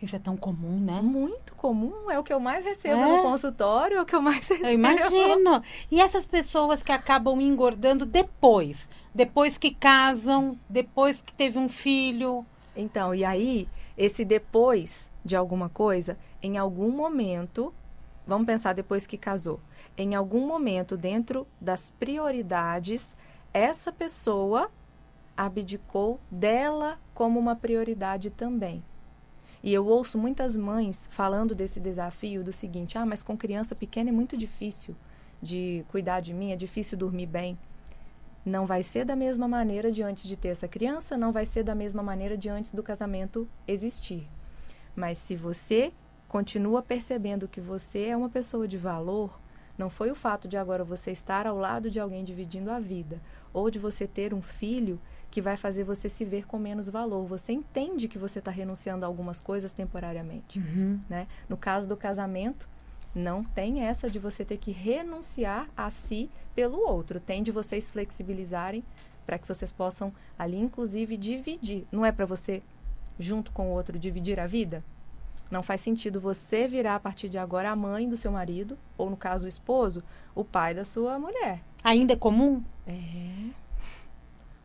Isso 0.00 0.14
é 0.14 0.18
tão 0.18 0.36
comum, 0.36 0.78
né? 0.78 1.00
Muito 1.02 1.54
comum, 1.56 2.10
é 2.10 2.18
o 2.18 2.22
que 2.22 2.32
eu 2.32 2.38
mais 2.38 2.62
recebo 2.64 3.00
É? 3.02 3.16
no 3.16 3.22
consultório, 3.22 3.96
é 3.96 4.02
o 4.02 4.04
que 4.06 4.14
eu 4.14 4.20
mais 4.22 4.38
recebo. 4.46 4.66
Eu 4.66 4.72
imagino. 4.74 5.62
E 5.90 5.98
essas 6.00 6.26
pessoas 6.26 6.82
que 6.82 6.92
acabam 6.92 7.40
engordando 7.40 8.04
depois, 8.06 8.88
depois 9.14 9.56
que 9.58 9.74
casam, 9.74 10.58
depois 10.68 11.20
que 11.22 11.32
teve 11.32 11.58
um 11.58 11.68
filho. 11.70 12.44
Então, 12.76 13.14
e 13.14 13.24
aí 13.24 13.66
Esse 13.96 14.24
depois 14.24 15.10
de 15.28 15.36
alguma 15.36 15.68
coisa, 15.68 16.18
em 16.42 16.56
algum 16.56 16.90
momento, 16.90 17.72
vamos 18.26 18.46
pensar 18.46 18.72
depois 18.72 19.06
que 19.06 19.18
casou, 19.18 19.60
em 19.96 20.14
algum 20.14 20.46
momento 20.46 20.96
dentro 20.96 21.46
das 21.60 21.90
prioridades, 21.90 23.14
essa 23.52 23.92
pessoa 23.92 24.70
abdicou 25.36 26.18
dela 26.30 26.98
como 27.14 27.38
uma 27.38 27.54
prioridade 27.54 28.30
também. 28.30 28.82
E 29.62 29.74
eu 29.74 29.86
ouço 29.86 30.16
muitas 30.16 30.56
mães 30.56 31.08
falando 31.12 31.54
desse 31.54 31.78
desafio 31.78 32.42
do 32.42 32.52
seguinte: 32.52 32.96
ah, 32.96 33.04
mas 33.04 33.22
com 33.22 33.36
criança 33.36 33.74
pequena 33.74 34.08
é 34.08 34.12
muito 34.12 34.36
difícil 34.36 34.96
de 35.42 35.84
cuidar 35.88 36.20
de 36.20 36.32
mim, 36.32 36.52
é 36.52 36.56
difícil 36.56 36.96
dormir 36.96 37.26
bem. 37.26 37.58
Não 38.44 38.64
vai 38.64 38.82
ser 38.82 39.04
da 39.04 39.14
mesma 39.14 39.46
maneira 39.46 39.92
de 39.92 40.02
antes 40.02 40.26
de 40.26 40.36
ter 40.36 40.48
essa 40.48 40.66
criança, 40.66 41.18
não 41.18 41.32
vai 41.32 41.44
ser 41.44 41.64
da 41.64 41.74
mesma 41.74 42.02
maneira 42.02 42.36
de 42.36 42.48
antes 42.48 42.72
do 42.72 42.82
casamento 42.82 43.46
existir. 43.66 44.26
Mas 44.98 45.18
se 45.18 45.36
você 45.36 45.92
continua 46.26 46.82
percebendo 46.82 47.46
que 47.46 47.60
você 47.60 48.06
é 48.06 48.16
uma 48.16 48.28
pessoa 48.28 48.66
de 48.66 48.76
valor, 48.76 49.38
não 49.78 49.88
foi 49.88 50.10
o 50.10 50.14
fato 50.14 50.48
de 50.48 50.56
agora 50.56 50.82
você 50.82 51.12
estar 51.12 51.46
ao 51.46 51.56
lado 51.56 51.88
de 51.88 52.00
alguém 52.00 52.24
dividindo 52.24 52.68
a 52.68 52.80
vida, 52.80 53.22
ou 53.52 53.70
de 53.70 53.78
você 53.78 54.08
ter 54.08 54.34
um 54.34 54.42
filho 54.42 55.00
que 55.30 55.40
vai 55.40 55.56
fazer 55.56 55.84
você 55.84 56.08
se 56.08 56.24
ver 56.24 56.46
com 56.46 56.58
menos 56.58 56.88
valor. 56.88 57.24
Você 57.26 57.52
entende 57.52 58.08
que 58.08 58.18
você 58.18 58.40
está 58.40 58.50
renunciando 58.50 59.04
a 59.04 59.08
algumas 59.08 59.40
coisas 59.40 59.72
temporariamente. 59.72 60.58
Uhum. 60.58 60.98
Né? 61.08 61.28
No 61.48 61.56
caso 61.56 61.88
do 61.88 61.96
casamento, 61.96 62.68
não 63.14 63.44
tem 63.44 63.82
essa 63.84 64.10
de 64.10 64.18
você 64.18 64.44
ter 64.44 64.56
que 64.56 64.72
renunciar 64.72 65.68
a 65.76 65.92
si 65.92 66.28
pelo 66.56 66.78
outro. 66.80 67.20
Tem 67.20 67.40
de 67.40 67.52
vocês 67.52 67.88
flexibilizarem 67.88 68.82
para 69.24 69.38
que 69.38 69.46
vocês 69.46 69.70
possam 69.70 70.12
ali, 70.36 70.56
inclusive, 70.58 71.16
dividir. 71.16 71.86
Não 71.92 72.04
é 72.04 72.10
para 72.10 72.26
você, 72.26 72.62
junto 73.18 73.52
com 73.52 73.68
o 73.68 73.72
outro, 73.72 73.98
dividir 73.98 74.38
a 74.38 74.46
vida? 74.46 74.84
Não 75.50 75.62
faz 75.62 75.80
sentido 75.80 76.20
você 76.20 76.68
virar 76.68 76.96
a 76.96 77.00
partir 77.00 77.28
de 77.28 77.38
agora 77.38 77.70
a 77.70 77.76
mãe 77.76 78.08
do 78.08 78.16
seu 78.16 78.30
marido, 78.30 78.78
ou 78.98 79.08
no 79.08 79.16
caso 79.16 79.46
o 79.46 79.48
esposo, 79.48 80.02
o 80.34 80.44
pai 80.44 80.74
da 80.74 80.84
sua 80.84 81.18
mulher. 81.18 81.62
Ainda 81.82 82.12
é 82.12 82.16
comum? 82.16 82.62
É. 82.86 83.50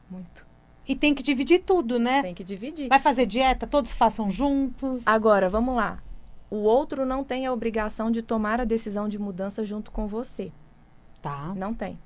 Muito. 0.10 0.46
E 0.86 0.96
tem 0.96 1.16
que 1.16 1.24
dividir 1.24 1.64
tudo, 1.64 1.98
né? 1.98 2.22
Tem 2.22 2.36
que 2.36 2.44
dividir. 2.44 2.90
Vai 2.90 3.00
fazer 3.00 3.26
dieta, 3.26 3.66
todos 3.66 3.94
façam 3.94 4.30
juntos. 4.30 5.02
Agora, 5.06 5.50
vamos 5.50 5.76
lá. 5.76 6.04
O 6.50 6.58
outro 6.58 7.06
não 7.06 7.24
tem 7.24 7.46
a 7.46 7.54
obrigação 7.54 8.12
de 8.12 8.22
tomar 8.22 8.60
a 8.60 8.66
decisão 8.66 9.08
de 9.08 9.18
mudança 9.18 9.64
junto 9.66 9.90
com 9.90 10.06
você. 10.06 10.52
Tá. 11.22 11.54
Não 11.56 11.74
tem. 11.74 11.98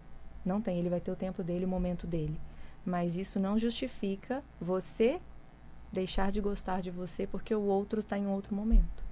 Não 0.46 0.62
tem. 0.62 0.78
Ele 0.78 0.90
vai 0.90 1.02
ter 1.02 1.12
o 1.12 1.16
tempo 1.16 1.44
dele, 1.44 1.66
o 1.66 1.68
momento 1.68 2.06
dele. 2.06 2.40
Mas 2.86 3.18
isso 3.18 3.40
não 3.40 3.58
justifica 3.58 4.44
você 4.62 5.20
deixar 5.98 6.32
de 6.32 6.40
gostar 6.40 6.82
de 6.82 6.92
você 6.92 7.26
porque 7.26 7.54
o 7.56 7.62
outro 7.62 8.02
está 8.02 8.18
em 8.18 8.28
outro 8.28 8.54
momento. 8.54 9.04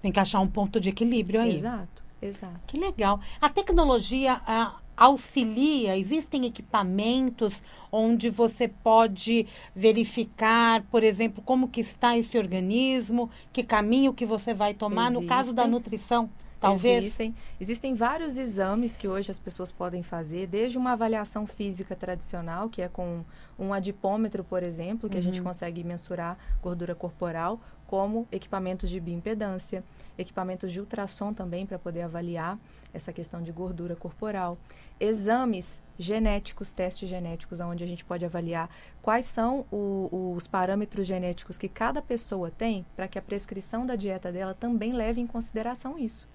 Tem 0.00 0.12
que 0.12 0.20
achar 0.20 0.38
um 0.38 0.46
ponto 0.46 0.80
de 0.80 0.90
equilíbrio 0.90 1.40
aí. 1.40 1.56
Exato, 1.56 2.02
exato. 2.20 2.60
Que 2.66 2.78
legal. 2.78 3.20
A 3.40 3.48
tecnologia 3.48 4.40
ah, 4.46 4.78
auxilia, 4.96 5.96
existem 5.96 6.46
equipamentos 6.46 7.60
onde 7.90 8.30
você 8.30 8.68
pode 8.68 9.46
verificar, 9.74 10.82
por 10.90 11.02
exemplo, 11.02 11.42
como 11.44 11.68
que 11.68 11.80
está 11.80 12.16
esse 12.16 12.38
organismo, 12.38 13.28
que 13.52 13.64
caminho 13.64 14.14
que 14.14 14.24
você 14.24 14.54
vai 14.54 14.74
tomar 14.74 15.06
Existem. 15.06 15.22
no 15.22 15.28
caso 15.28 15.54
da 15.54 15.66
nutrição, 15.66 16.30
talvez. 16.62 17.04
Existem, 17.04 17.34
existem 17.60 17.94
vários 17.94 18.38
exames 18.38 18.96
que 18.96 19.06
hoje 19.08 19.30
as 19.30 19.38
pessoas 19.38 19.70
podem 19.70 20.02
fazer, 20.02 20.46
desde 20.46 20.78
uma 20.78 20.92
avaliação 20.92 21.46
física 21.46 21.94
tradicional, 21.94 22.68
que 22.70 22.80
é 22.80 22.88
com 22.88 23.24
um 23.58 23.72
adipômetro, 23.74 24.42
por 24.42 24.62
exemplo, 24.62 25.10
que 25.10 25.18
a 25.18 25.22
gente 25.22 25.38
Uhum. 25.40 25.44
consegue 25.46 25.84
mensurar 25.84 26.38
gordura 26.62 26.94
corporal, 26.94 27.60
como 27.86 28.26
equipamentos 28.32 28.88
de 28.88 28.98
bioimpedância, 28.98 29.84
equipamentos 30.16 30.72
de 30.72 30.80
ultrassom 30.80 31.34
também 31.34 31.66
para 31.66 31.78
poder 31.78 32.00
avaliar 32.02 32.58
essa 32.94 33.12
questão 33.12 33.42
de 33.42 33.52
gordura 33.52 33.94
corporal, 33.94 34.56
exames 34.98 35.82
genéticos, 35.98 36.72
testes 36.72 37.08
genéticos, 37.08 37.60
onde 37.60 37.84
a 37.84 37.86
gente 37.86 38.02
pode 38.04 38.24
avaliar 38.24 38.70
quais 39.02 39.26
são 39.26 39.66
o- 39.70 40.32
os 40.36 40.46
parâmetros 40.46 41.06
genéticos 41.06 41.58
que 41.58 41.68
cada 41.68 42.00
pessoa 42.00 42.50
tem 42.50 42.86
para 42.96 43.06
que 43.08 43.18
a 43.18 43.22
prescrição 43.22 43.84
da 43.84 43.94
dieta 43.96 44.32
dela 44.32 44.54
também 44.54 44.92
leve 44.92 45.20
em 45.20 45.26
consideração 45.26 45.98
isso. 45.98 46.26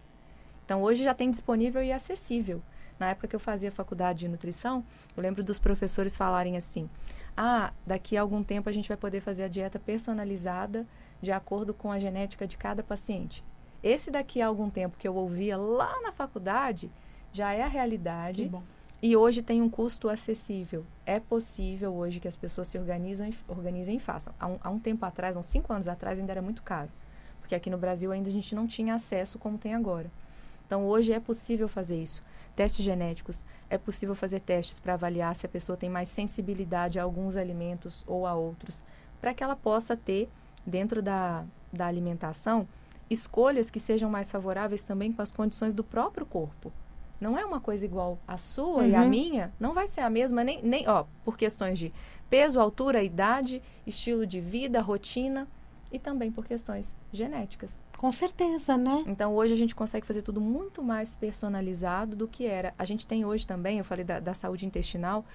Então, 0.68 0.84
hoje 0.84 1.02
já 1.02 1.14
tem 1.14 1.32
disponível 1.32 1.82
e 1.82 1.94
acessível. 1.94 2.62
Na 3.00 3.12
época 3.12 3.26
que 3.26 3.36
eu 3.36 3.40
fazia 3.40 3.72
faculdade 3.72 4.20
de 4.20 4.28
nutrição, 4.28 4.84
eu 5.16 5.24
lembro 5.24 5.42
dos 5.42 5.58
professores 5.58 6.18
falarem 6.18 6.58
assim: 6.58 6.90
ah, 7.38 7.72
daqui 7.86 8.18
a 8.18 8.22
algum 8.22 8.44
tempo 8.44 8.68
a 8.68 8.72
gente 8.74 8.90
vai 8.90 8.98
poder 8.98 9.22
fazer 9.22 9.44
a 9.46 9.48
dieta 9.48 9.80
personalizada 9.80 10.86
de 11.22 11.32
acordo 11.32 11.74
com 11.74 11.90
a 11.90 11.98
genética 12.00 12.46
de 12.46 12.58
cada 12.58 12.84
paciente. 12.84 13.46
Esse 13.82 14.12
daqui 14.12 14.42
a 14.42 14.48
algum 14.48 14.70
tempo 14.70 14.98
que 14.98 15.08
eu 15.08 15.16
ouvia 15.16 15.56
lá 15.56 16.02
na 16.02 16.12
faculdade 16.12 16.92
já 17.32 17.54
é 17.54 17.62
a 17.62 17.68
realidade. 17.68 18.44
E 19.02 19.16
hoje 19.16 19.42
tem 19.42 19.62
um 19.62 19.70
custo 19.70 20.10
acessível. 20.10 20.84
É 21.06 21.18
possível 21.18 21.94
hoje 21.94 22.20
que 22.20 22.28
as 22.28 22.36
pessoas 22.36 22.68
se 22.68 22.78
organizam, 22.78 23.30
e- 23.30 23.38
organizem 23.48 23.96
e 23.96 24.00
façam. 24.00 24.34
Há 24.38 24.48
um, 24.48 24.58
há 24.60 24.70
um 24.70 24.80
tempo 24.80 25.06
atrás, 25.06 25.38
uns 25.38 25.46
cinco 25.46 25.72
anos 25.72 25.88
atrás, 25.88 26.20
ainda 26.20 26.34
era 26.34 26.42
muito 26.42 26.62
caro. 26.62 26.90
Porque 27.40 27.56
aqui 27.56 27.70
no 27.70 27.78
Brasil 27.78 28.12
ainda 28.12 28.28
a 28.28 28.34
gente 28.34 28.54
não 28.54 28.68
tinha 28.68 28.96
acesso 28.96 29.40
como 29.40 29.58
tem 29.58 29.74
agora. 29.74 30.12
Então 30.68 30.86
hoje 30.86 31.14
é 31.14 31.20
possível 31.20 31.68
fazer 31.68 32.02
isso. 32.02 32.22
Testes 32.56 32.84
genéticos. 32.84 33.44
É 33.70 33.78
possível 33.78 34.14
fazer 34.14 34.42
testes 34.42 34.80
para 34.80 34.94
avaliar 34.94 35.34
se 35.36 35.46
a 35.46 35.50
pessoa 35.50 35.78
tem 35.78 35.90
mais 35.90 36.10
sensibilidade 36.10 37.00
a 37.00 37.04
alguns 37.04 37.36
alimentos 37.36 38.04
ou 38.06 38.28
a 38.28 38.36
outros. 38.36 38.84
Para 39.22 39.34
que 39.34 39.44
ela 39.44 39.56
possa 39.56 39.96
ter, 39.96 40.30
dentro 40.66 41.02
da, 41.02 41.46
da 41.72 41.88
alimentação, 41.88 42.68
escolhas 43.10 43.70
que 43.70 43.80
sejam 43.80 44.10
mais 44.10 44.30
favoráveis 44.30 44.84
também 44.84 45.12
com 45.14 45.22
as 45.22 45.32
condições 45.32 45.74
do 45.74 45.84
próprio 45.84 46.26
corpo. 46.26 46.72
Não 47.20 47.38
é 47.38 47.46
uma 47.46 47.60
coisa 47.62 47.86
igual 47.86 48.20
a 48.28 48.38
sua 48.38 48.86
e 48.86 48.94
a 48.94 49.02
Uhum. 49.02 49.10
minha, 49.10 49.52
não 49.60 49.74
vai 49.74 49.88
ser 49.88 50.02
a 50.02 50.10
mesma, 50.10 50.44
nem, 50.44 50.62
nem 50.62 50.88
ó, 50.88 51.06
por 51.24 51.36
questões 51.38 51.80
de 51.80 51.92
peso, 52.30 52.60
altura, 52.60 53.02
idade, 53.02 53.62
estilo 53.88 54.28
de 54.28 54.40
vida, 54.42 54.82
rotina 54.82 55.48
e 55.91 55.97
também 56.00 56.32
por 56.32 56.45
questões 56.45 56.95
genéticas. 57.12 57.80
Com 57.97 58.12
certeza, 58.12 58.78
né? 58.78 59.04
Então 59.08 59.34
hoje 59.36 59.54
a 59.54 59.58
gente 59.58 59.73
consegue 59.73 60.06
fazer 60.06 60.21
tudo 60.21 60.39
muito 60.39 60.84
mais 60.84 61.15
personalizado 61.15 62.15
do 62.15 62.28
que 62.28 62.45
era. 62.45 62.73
A 62.78 62.86
gente 62.86 63.08
tem 63.08 63.26
hoje 63.26 63.45
também, 63.47 63.78
eu 63.80 63.84
falei 63.86 64.06
da, 64.06 64.19
da 64.19 64.34
saúde 64.34 64.65
intestinal, 64.65 65.26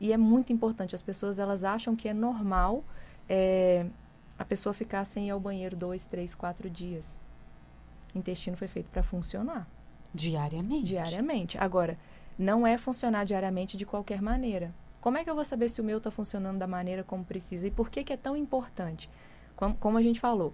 e 0.00 0.12
é 0.12 0.16
muito 0.16 0.52
importante. 0.52 0.94
As 0.94 1.02
pessoas 1.02 1.38
elas 1.38 1.64
acham 1.64 1.94
que 1.94 2.08
é 2.08 2.14
normal 2.14 2.84
é, 3.28 3.86
a 4.38 4.44
pessoa 4.44 4.72
ficar 4.72 5.04
sem 5.04 5.28
ir 5.28 5.30
ao 5.30 5.40
banheiro 5.40 5.76
dois, 5.76 6.06
três, 6.06 6.34
quatro 6.34 6.68
dias. 6.68 7.18
O 8.14 8.18
intestino 8.18 8.56
foi 8.56 8.68
feito 8.68 8.90
para 8.90 9.02
funcionar 9.02 9.66
Diariamente. 10.14 10.84
diariamente. 10.84 11.58
Agora, 11.58 11.96
não 12.38 12.66
é 12.66 12.76
funcionar 12.76 13.24
diariamente 13.24 13.76
de 13.76 13.86
qualquer 13.86 14.20
maneira. 14.20 14.74
Como 15.00 15.16
é 15.18 15.24
que 15.24 15.30
eu 15.30 15.34
vou 15.34 15.44
saber 15.44 15.68
se 15.68 15.80
o 15.80 15.84
meu 15.84 15.98
está 15.98 16.10
funcionando 16.10 16.58
da 16.58 16.66
maneira 16.66 17.02
como 17.02 17.24
precisa? 17.24 17.66
E 17.66 17.70
por 17.70 17.90
que, 17.90 18.04
que 18.04 18.12
é 18.12 18.16
tão 18.16 18.36
importante? 18.36 19.08
Como, 19.62 19.76
como 19.76 19.96
a 19.96 20.02
gente 20.02 20.18
falou, 20.18 20.52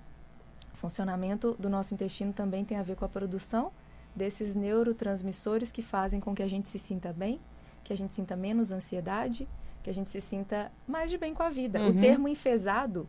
o 0.74 0.76
funcionamento 0.76 1.56
do 1.58 1.70
nosso 1.70 1.94
intestino 1.94 2.30
também 2.30 2.62
tem 2.62 2.76
a 2.76 2.82
ver 2.82 2.94
com 2.94 3.06
a 3.06 3.08
produção 3.08 3.72
desses 4.14 4.54
neurotransmissores 4.54 5.72
que 5.72 5.80
fazem 5.80 6.20
com 6.20 6.34
que 6.34 6.42
a 6.42 6.46
gente 6.46 6.68
se 6.68 6.78
sinta 6.78 7.10
bem, 7.10 7.40
que 7.82 7.90
a 7.90 7.96
gente 7.96 8.12
sinta 8.12 8.36
menos 8.36 8.70
ansiedade, 8.70 9.48
que 9.82 9.88
a 9.88 9.94
gente 9.94 10.10
se 10.10 10.20
sinta 10.20 10.70
mais 10.86 11.08
de 11.08 11.16
bem 11.16 11.32
com 11.32 11.42
a 11.42 11.48
vida. 11.48 11.80
Uhum. 11.80 11.88
O 11.88 12.00
termo 12.02 12.28
enfesado, 12.28 13.08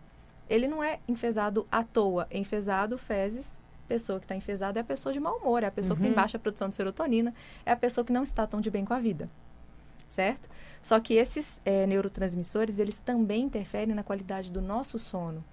ele 0.49 0.69
não 0.69 0.81
é 0.81 0.99
enfesado 1.05 1.67
à 1.69 1.83
toa. 1.83 2.29
Enfesado, 2.31 2.97
fezes, 2.97 3.59
pessoa 3.85 4.19
que 4.19 4.25
está 4.25 4.38
enfesada 4.38 4.79
é 4.79 4.81
a 4.81 4.85
pessoa 4.85 5.12
de 5.12 5.19
mau 5.19 5.35
humor, 5.35 5.63
é 5.63 5.65
a 5.65 5.71
pessoa 5.71 5.97
que 5.97 6.01
tem 6.01 6.12
Uhum. 6.12 6.15
baixa 6.15 6.39
produção 6.39 6.69
de 6.69 6.77
serotonina, 6.77 7.33
é 7.65 7.73
a 7.73 7.75
pessoa 7.75 8.05
que 8.05 8.13
não 8.13 8.23
está 8.23 8.47
tão 8.47 8.62
de 8.62 8.71
bem 8.71 8.85
com 8.85 8.93
a 8.93 8.99
vida, 8.99 9.29
certo? 10.07 10.49
Só 10.81 10.97
que 11.01 11.15
esses 11.15 11.62
eh, 11.65 11.85
neurotransmissores, 11.85 12.79
eles 12.79 13.01
também 13.01 13.43
interferem 13.43 13.93
na 13.93 14.01
qualidade 14.01 14.49
do 14.49 14.62
nosso 14.62 14.97
sono. 14.97 15.43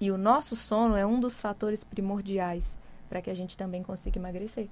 E 0.00 0.10
o 0.10 0.18
nosso 0.18 0.56
sono 0.56 0.96
é 0.96 1.06
um 1.06 1.20
dos 1.20 1.40
fatores 1.40 1.84
primordiais 1.84 2.76
para 3.08 3.22
que 3.22 3.30
a 3.30 3.34
gente 3.34 3.56
também 3.56 3.82
consiga 3.82 4.18
emagrecer. 4.18 4.68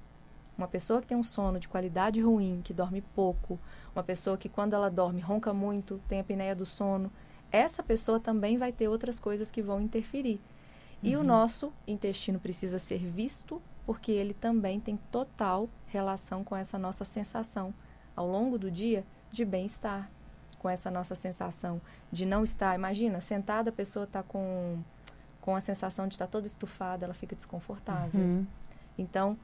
Uma 0.57 0.67
pessoa 0.67 1.01
que 1.01 1.07
tem 1.07 1.17
um 1.17 1.23
sono 1.23 1.59
de 1.59 1.67
qualidade 1.67 2.21
ruim, 2.21 2.61
que 2.63 2.73
dorme 2.73 3.01
pouco, 3.01 3.59
uma 3.95 4.03
pessoa 4.03 4.37
que 4.37 4.47
quando 4.49 4.73
ela 4.73 4.89
dorme 4.89 5.19
ronca 5.21 5.53
muito, 5.53 5.99
tem 6.07 6.19
a 6.19 6.21
apneia 6.21 6.55
do 6.55 6.65
sono, 6.65 7.11
essa 7.51 7.81
pessoa 7.81 8.19
também 8.19 8.57
vai 8.57 8.71
ter 8.71 8.87
outras 8.87 9.19
coisas 9.19 9.49
que 9.49 9.61
vão 9.61 9.81
interferir. 9.81 10.39
E 11.01 11.15
o 11.15 11.19
Uhum. 11.19 11.25
nosso 11.25 11.73
intestino 11.87 12.39
precisa 12.39 12.77
ser 12.79 12.99
visto, 12.99 13.61
porque 13.85 14.11
ele 14.11 14.33
também 14.33 14.79
tem 14.79 14.97
total 15.11 15.67
relação 15.87 16.43
com 16.43 16.55
essa 16.55 16.77
nossa 16.77 17.03
sensação 17.03 17.73
ao 18.15 18.27
longo 18.27 18.57
do 18.57 18.69
dia 18.71 19.03
de 19.31 19.43
bem-estar, 19.43 20.09
com 20.59 20.69
essa 20.69 20.89
nossa 20.89 21.15
sensação 21.15 21.81
de 22.11 22.25
não 22.25 22.43
estar. 22.43 22.73
Imagina, 22.75 23.19
sentada 23.19 23.69
a 23.69 23.73
pessoa 23.73 24.05
está 24.05 24.23
com, 24.23 24.77
com 25.43 25.57
a 25.57 25.59
sensação 25.59 26.07
de 26.07 26.13
estar 26.13 26.27
toda 26.27 26.47
estufada, 26.47 27.03
ela 27.03 27.13
fica 27.13 27.35
desconfortável. 27.35 28.17
Uhum. 28.17 28.47
Então, 28.97 29.37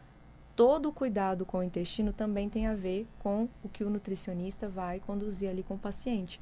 todo 0.56 0.88
o 0.88 0.94
cuidado 0.94 1.46
com 1.46 1.58
o 1.58 1.64
intestino 1.64 2.14
também 2.14 2.48
tem 2.48 2.68
a 2.68 2.74
ver 2.74 3.06
com 3.20 3.50
o 3.62 3.68
que 3.68 3.84
o 3.84 3.90
nutricionista 3.90 4.70
vai 4.70 5.02
conduzir 5.02 5.50
ali 5.50 5.62
com 5.62 5.74
o 5.74 5.78
paciente. 5.78 6.40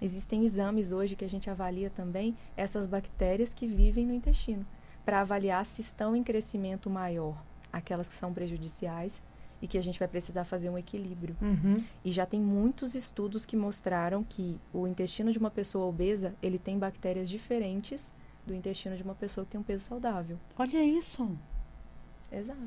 Existem 0.00 0.44
exames 0.44 0.92
hoje 0.92 1.16
que 1.16 1.24
a 1.24 1.28
gente 1.28 1.50
avalia 1.50 1.90
também 1.90 2.36
essas 2.56 2.86
bactérias 2.86 3.52
que 3.52 3.66
vivem 3.66 4.06
no 4.06 4.14
intestino, 4.14 4.64
para 5.04 5.22
avaliar 5.22 5.66
se 5.66 5.80
estão 5.80 6.14
em 6.14 6.22
crescimento 6.22 6.88
maior, 6.88 7.42
aquelas 7.72 8.08
que 8.08 8.14
são 8.14 8.32
prejudiciais 8.32 9.20
e 9.60 9.66
que 9.66 9.76
a 9.76 9.82
gente 9.82 9.98
vai 9.98 10.06
precisar 10.06 10.44
fazer 10.44 10.70
um 10.70 10.78
equilíbrio. 10.78 11.36
Uhum. 11.42 11.84
E 12.04 12.12
já 12.12 12.24
tem 12.24 12.40
muitos 12.40 12.94
estudos 12.94 13.44
que 13.44 13.56
mostraram 13.56 14.22
que 14.22 14.60
o 14.72 14.86
intestino 14.86 15.32
de 15.32 15.38
uma 15.40 15.50
pessoa 15.50 15.86
obesa, 15.86 16.32
ele 16.40 16.60
tem 16.60 16.78
bactérias 16.78 17.28
diferentes 17.28 18.12
do 18.50 18.54
intestino 18.56 18.96
de 18.96 19.02
uma 19.02 19.14
pessoa 19.14 19.44
que 19.44 19.52
tem 19.52 19.60
um 19.60 19.64
peso 19.64 19.84
saudável. 19.84 20.36
Olha 20.58 20.82
isso. 20.84 21.30
Exato. 22.32 22.58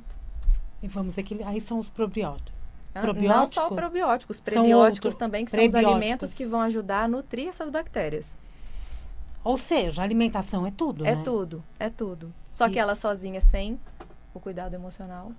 E 0.82 0.88
vamos 0.88 1.18
equilibrar. 1.18 1.52
Aí 1.54 1.60
são 1.62 1.78
os 1.80 1.90
probióticos. 1.90 2.54
Ah, 2.96 3.02
Probiótico? 3.02 3.40
Não 3.40 3.48
só 3.48 3.70
probióticos, 3.70 4.40
prebióticos 4.40 5.16
também, 5.16 5.44
que 5.46 5.52
são 5.52 5.66
os 5.66 5.74
alimentos 5.76 6.32
que 6.34 6.46
vão 6.46 6.62
ajudar 6.62 7.04
a 7.04 7.08
nutrir 7.08 7.48
essas 7.48 7.70
bactérias. 7.72 8.36
Ou 9.44 9.58
seja, 9.58 10.02
alimentação 10.04 10.66
é 10.66 10.72
tudo, 10.72 11.06
É 11.06 11.16
né? 11.16 11.22
tudo, 11.24 11.64
é 11.80 11.90
tudo. 11.90 12.32
Só 12.52 12.68
E- 12.68 12.72
que 12.72 12.80
ela 12.80 12.96
sozinha, 12.96 13.42
sem 13.42 13.80
o 14.34 14.40
cuidado 14.40 14.74
emocional, 14.74 15.32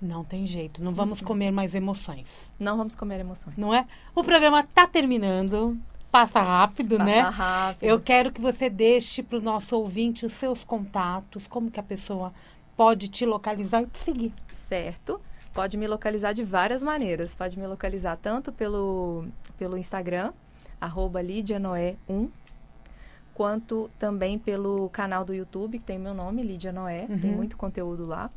Não 0.00 0.24
tem 0.24 0.46
jeito. 0.46 0.80
Não 0.82 0.92
Uhum. 0.92 0.96
vamos 0.96 1.20
comer 1.20 1.50
mais 1.50 1.74
emoções. 1.74 2.50
não 2.58 2.78
vamos 2.78 2.94
comer 2.94 3.20
emoções. 3.20 3.54
Não 3.58 3.74
é? 3.74 3.86
O 4.14 4.24
programa 4.24 4.62
tá 4.62 4.86
terminando. 4.86 5.76
Passa 6.10 6.40
rápido, 6.42 6.96
Passa 6.98 7.04
né? 7.10 7.20
rápido. 7.20 7.88
Eu 7.88 8.00
quero 8.00 8.32
que 8.32 8.40
você 8.40 8.68
deixe 8.68 9.22
para 9.22 9.38
o 9.38 9.40
nosso 9.40 9.76
ouvinte 9.76 10.26
os 10.26 10.32
seus 10.32 10.64
contatos, 10.64 11.46
como 11.46 11.70
que 11.70 11.78
a 11.78 11.82
pessoa 11.82 12.32
pode 12.76 13.08
te 13.08 13.24
localizar 13.24 13.82
e 13.82 13.86
te 13.86 13.98
seguir. 13.98 14.32
Certo. 14.52 15.20
Pode 15.54 15.76
me 15.76 15.86
localizar 15.86 16.32
de 16.32 16.42
várias 16.42 16.82
maneiras. 16.82 17.34
Pode 17.34 17.58
me 17.58 17.66
localizar 17.66 18.16
tanto 18.16 18.50
pelo, 18.52 19.24
pelo 19.58 19.76
Instagram, 19.78 20.32
arroba 20.80 21.22
lidianoé1, 21.22 22.28
quanto 23.34 23.90
também 23.98 24.38
pelo 24.38 24.88
canal 24.90 25.24
do 25.24 25.32
YouTube, 25.34 25.78
que 25.78 25.84
tem 25.84 25.98
meu 25.98 26.14
nome, 26.14 26.42
Lídia 26.42 26.72
Noé. 26.72 27.06
Tem 27.20 27.30
Uhum. 27.30 27.36
muito 27.36 27.56
conteúdo 27.56 28.06
lá. 28.06 28.30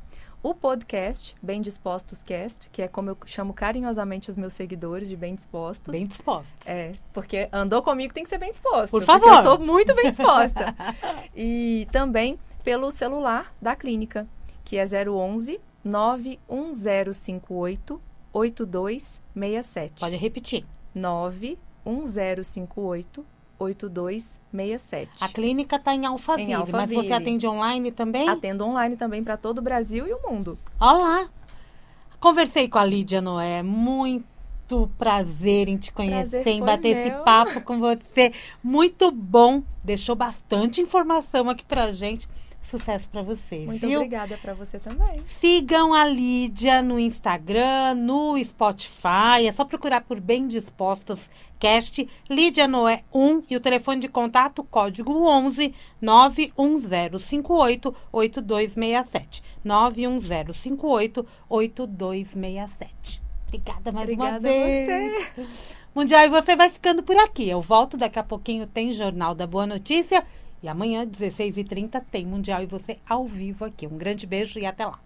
O 0.43 0.53
podcast, 0.53 1.34
Bem 1.41 1.62
Dispostos 1.62 2.21
Cast, 2.21 2.69
que 2.69 2.82
é 2.82 2.88
como 2.89 3.10
eu 3.10 3.17
chamo 3.25 3.53
carinhosamente 3.53 4.29
os 4.29 4.36
meus 4.36 4.51
seguidores 4.51 5.08
de 5.08 5.15
Bem 5.15 5.36
Dispostos. 5.36 5.89
Bem 5.89 6.06
dispostos. 6.06 6.67
É, 6.67 6.91
porque 7.13 7.47
andou 7.49 7.82
comigo 7.82 8.13
tem 8.13 8.25
que 8.25 8.29
ser 8.29 8.39
bem 8.39 8.51
disposto. 8.51 8.91
Por 8.91 9.06
favor. 9.06 9.36
eu 9.36 9.41
sou 9.41 9.58
muito 9.58 9.95
bem 9.95 10.10
disposta. 10.10 10.75
e 11.34 11.88
também 11.93 12.38
pelo 12.62 12.91
celular 12.91 13.56
da 13.62 13.73
clínica, 13.73 14.27
que 14.65 14.75
é 14.75 14.84
011 14.84 15.62
91058 15.82 18.01
8267. 18.34 20.01
Pode 20.01 20.17
repetir. 20.17 20.65
91058 20.93 23.25
8267. 23.63 25.10
A 25.21 25.28
clínica 25.28 25.76
está 25.78 25.93
em 25.93 26.06
Alphaville, 26.06 26.52
Em 26.52 26.56
mas 26.58 26.69
você 26.69 26.76
Alphaville. 26.95 27.13
atende 27.13 27.47
online 27.47 27.91
também? 27.91 28.30
Atendo 28.30 28.65
online 28.65 28.95
também 28.95 29.23
para 29.23 29.38
todo 29.38 29.60
o 29.60 29.62
Brasil 29.62 30.08
e 30.08 30.13
o 30.13 30.19
mundo. 30.30 30.58
Olá! 30.80 31.28
Conversei 32.19 32.67
com 32.69 32.78
a 32.78 32.86
Lídia 32.86 33.21
Noé. 33.21 33.62
Muito 33.62 34.89
prazer 34.97 35.67
em 35.67 35.76
te 35.78 35.91
conhecer, 35.91 36.30
Prazer 36.43 36.47
em 36.54 36.62
bater 36.63 36.88
esse 36.95 37.10
meu. 37.10 37.23
papo 37.23 37.62
com 37.62 37.80
você. 37.80 38.32
Muito 38.63 39.12
bom. 39.12 39.62
Deixou 39.84 40.15
bastante 40.15 40.80
informação 40.80 41.49
aqui 41.49 41.65
pra 41.65 41.91
gente. 41.91 42.28
Sucesso 42.63 43.08
pra 43.10 43.21
você, 43.21 43.60
Muito 43.65 43.86
viu? 43.86 43.99
obrigada 43.99 44.38
para 44.38 44.54
você 44.54 44.80
também. 44.80 45.21
Sigam 45.26 45.93
a 45.93 46.06
Lídia 46.06 46.82
no 46.82 46.97
Instagram, 46.97 47.93
no 47.95 48.41
Spotify. 48.43 49.45
É 49.47 49.52
só 49.52 49.63
procurar 49.65 50.02
por 50.02 50.19
Bem 50.19 50.47
Dispostos 50.47 51.30
Cast, 51.60 52.08
Lídia 52.30 52.67
Noé 52.67 53.04
1 53.13 53.43
e 53.49 53.56
o 53.58 53.60
telefone 53.62 54.02
de 54.02 54.08
contato, 54.08 54.63
código 54.63 55.13
11 55.28 55.73
91058 56.02 57.95
8267. 58.12 59.43
91058 59.63 61.26
8267. 61.49 63.21
Obrigada 63.47 63.91
mais 63.91 64.10
uma 64.10 64.26
Obrigada 64.38 64.38
a 64.38 64.52
vez. 64.52 64.88
você. 65.36 65.45
Mundial, 65.93 66.23
e 66.23 66.30
você 66.30 66.56
vai 66.56 66.69
ficando 66.71 67.04
por 67.04 67.15
aqui. 67.17 67.47
Eu 67.47 67.62
volto 67.62 67.97
daqui 67.97 68.17
a 68.17 68.23
pouquinho, 68.23 68.65
tem 68.65 68.91
Jornal 68.93 69.36
da 69.36 69.45
Boa 69.45 69.67
Notícia. 69.67 70.26
E 70.63 70.67
amanhã, 70.69 71.06
16h30, 71.06 72.02
tem 72.10 72.26
Mundial 72.26 72.63
e 72.63 72.65
você 72.65 72.97
ao 73.06 73.28
vivo 73.28 73.65
aqui. 73.65 73.86
Um 73.86 73.97
grande 73.97 74.26
beijo 74.26 74.58
e 74.58 74.65
até 74.65 74.86
lá. 74.86 74.97